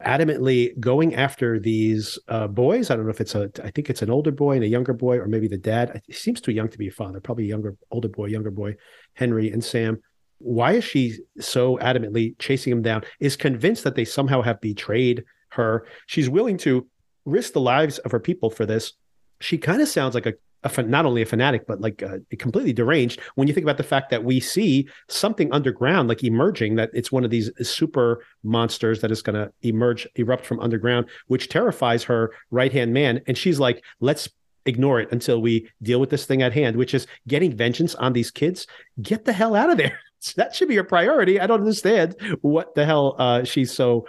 [0.05, 2.90] adamantly going after these uh, boys?
[2.90, 4.93] I don't know if it's a, I think it's an older boy and a younger
[4.93, 6.03] boy, or maybe the dad.
[6.07, 7.20] He seems too young to be a father.
[7.20, 8.76] Probably younger, older boy, younger boy,
[9.14, 10.01] Henry and Sam.
[10.38, 13.05] Why is she so adamantly chasing him down?
[13.20, 15.86] Is convinced that they somehow have betrayed her.
[16.07, 16.86] She's willing to
[17.24, 18.95] risk the lives of her people for this
[19.43, 20.34] she kind of sounds like a,
[20.64, 23.76] a, not only a fanatic but like a, a completely deranged when you think about
[23.76, 28.24] the fact that we see something underground like emerging that it's one of these super
[28.43, 33.20] monsters that is going to emerge erupt from underground which terrifies her right hand man.
[33.26, 34.28] And she's like let's
[34.64, 38.12] ignore it until we deal with this thing at hand which is getting vengeance on
[38.12, 38.66] these kids?
[39.01, 39.99] Get the hell out of there
[40.36, 41.40] that should be your priority.
[41.40, 44.06] I don't understand what the hell uh, she's so.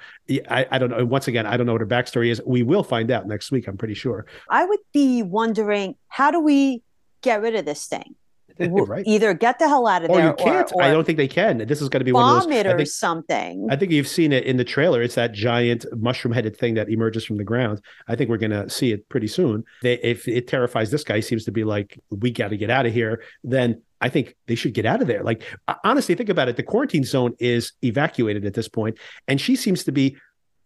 [0.49, 1.05] I, I don't know.
[1.05, 2.41] Once again, I don't know what her backstory is.
[2.45, 3.67] We will find out next week.
[3.67, 4.25] I'm pretty sure.
[4.49, 6.83] I would be wondering how do we
[7.21, 8.15] get rid of this thing?
[8.59, 9.03] right.
[9.07, 10.71] Either get the hell out of or there, you can't.
[10.73, 11.57] Or, or I don't think they can.
[11.59, 12.53] This is going to be one of those.
[12.53, 13.67] it or think, something.
[13.71, 15.01] I think you've seen it in the trailer.
[15.01, 17.81] It's that giant mushroom-headed thing that emerges from the ground.
[18.07, 19.63] I think we're going to see it pretty soon.
[19.81, 22.85] They, if it terrifies this guy, seems to be like, "We got to get out
[22.85, 25.23] of here." Then I think they should get out of there.
[25.23, 25.43] Like
[25.85, 26.57] honestly, think about it.
[26.57, 28.97] The quarantine zone is evacuated at this point,
[29.29, 30.17] and she seems to be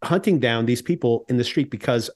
[0.03, 2.09] hunting down these people in the street because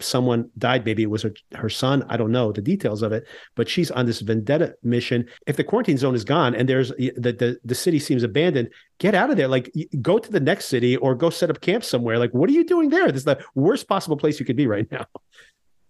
[0.00, 0.84] someone died.
[0.84, 2.04] Maybe it was her, her son.
[2.10, 5.26] I don't know the details of it, but she's on this vendetta mission.
[5.46, 8.68] If the quarantine zone is gone and there's the, the, the city seems abandoned,
[8.98, 9.48] get out of there.
[9.48, 9.72] Like
[10.02, 12.18] go to the next city or go set up camp somewhere.
[12.18, 13.06] Like, what are you doing there?
[13.06, 15.06] This is the worst possible place you could be right now.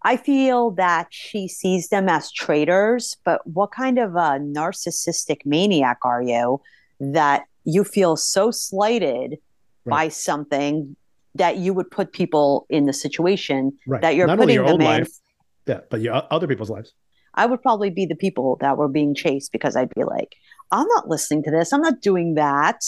[0.03, 5.99] I feel that she sees them as traitors, but what kind of a narcissistic maniac
[6.03, 6.61] are you
[7.01, 9.39] that you feel so slighted
[9.85, 9.97] right.
[9.97, 10.97] by something
[11.35, 14.01] that you would put people in the situation right.
[14.03, 14.87] that you're Not putting your them in.
[14.87, 15.13] Life,
[15.67, 16.95] yeah, but your other people's lives.
[17.35, 20.37] I would probably be the people that were being chased because I'd be like,
[20.73, 21.73] I'm not listening to this.
[21.73, 22.81] I'm not doing that.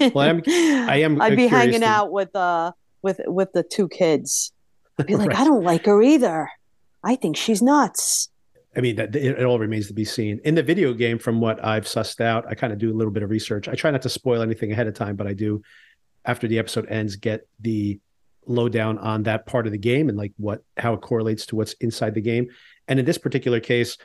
[0.00, 1.20] Well, I'm, I am.
[1.22, 1.86] I'd be hanging to...
[1.86, 4.52] out with uh with with the two kids.
[4.98, 5.38] I'd be like, right.
[5.38, 6.50] I don't like her either.
[7.04, 8.28] I think she's nuts.
[8.76, 10.40] I mean, it, it all remains to be seen.
[10.44, 13.12] In the video game, from what I've sussed out, I kind of do a little
[13.12, 13.68] bit of research.
[13.68, 15.62] I try not to spoil anything ahead of time, but I do
[16.24, 18.00] after the episode ends get the
[18.46, 21.74] lowdown on that part of the game and like what how it correlates to what's
[21.74, 22.48] inside the game.
[22.88, 23.98] And in this particular case,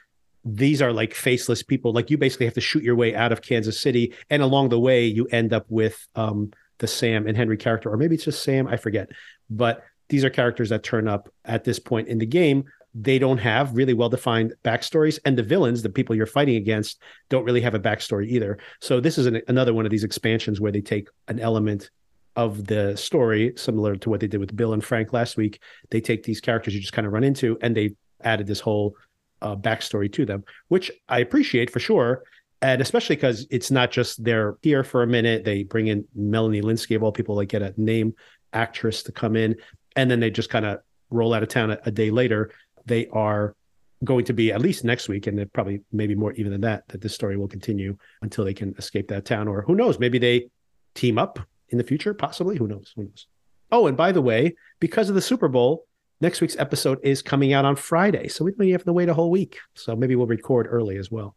[0.43, 1.93] these are like faceless people.
[1.93, 4.79] Like you basically have to shoot your way out of Kansas City, and along the
[4.79, 8.43] way you end up with um, the Sam and Henry character, or maybe it's just
[8.43, 9.09] Sam, I forget.
[9.49, 12.63] But these are characters that turn up at this point in the game.
[12.93, 17.01] They don't have really well defined backstories, and the villains, the people you're fighting against,
[17.29, 18.57] don't really have a backstory either.
[18.81, 21.91] So this is an, another one of these expansions where they take an element
[22.35, 25.61] of the story, similar to what they did with Bill and Frank last week.
[25.89, 28.95] They take these characters you just kind of run into, and they added this whole
[29.41, 32.23] uh, backstory to them, which I appreciate for sure.
[32.61, 35.43] And especially because it's not just they're here for a minute.
[35.45, 38.15] They bring in Melanie Lynskey of all people, like get a name
[38.53, 39.55] actress to come in,
[39.97, 40.79] and then they just kind of
[41.09, 42.51] roll out of town a, a day later.
[42.85, 43.55] They are
[44.03, 47.01] going to be at least next week, and probably maybe more even than that, that
[47.01, 49.47] this story will continue until they can escape that town.
[49.47, 50.49] Or who knows, maybe they
[50.93, 51.39] team up
[51.69, 52.57] in the future, possibly.
[52.57, 52.93] Who knows?
[52.95, 53.27] Who knows?
[53.71, 55.85] Oh, and by the way, because of the Super Bowl,
[56.21, 58.27] next week's episode is coming out on Friday.
[58.27, 59.57] So we don't have to wait a whole week.
[59.73, 61.35] So maybe we'll record early as well.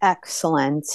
[0.00, 0.86] Excellent.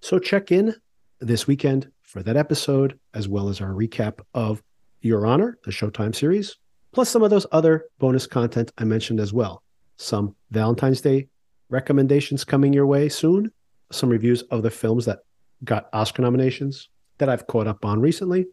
[0.00, 0.74] So check in
[1.20, 4.62] this weekend for that episode, as well as our recap of
[5.02, 6.56] Your Honor, the Showtime series,
[6.92, 9.62] plus some of those other bonus content I mentioned as well.
[9.96, 11.28] Some Valentine's Day
[11.68, 13.50] recommendations coming your way soon,
[13.92, 15.20] some reviews of the films that
[15.64, 16.88] got Oscar nominations
[17.18, 18.46] that I've caught up on recently,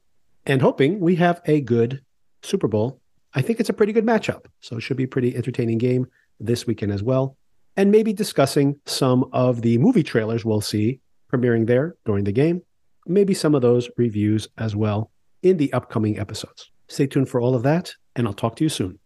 [0.46, 2.02] and hoping we have a good
[2.44, 3.02] Super Bowl.
[3.34, 4.46] I think it's a pretty good matchup.
[4.62, 6.08] So it should be a pretty entertaining game
[6.40, 7.38] this weekend as well.
[7.76, 11.00] And maybe discussing some of the movie trailers we'll see
[11.32, 12.62] premiering there during the game.
[13.06, 15.12] Maybe some of those reviews as well
[15.50, 16.72] in the upcoming episodes.
[16.88, 18.96] Stay tuned for all of that, and I'll talk to you soon.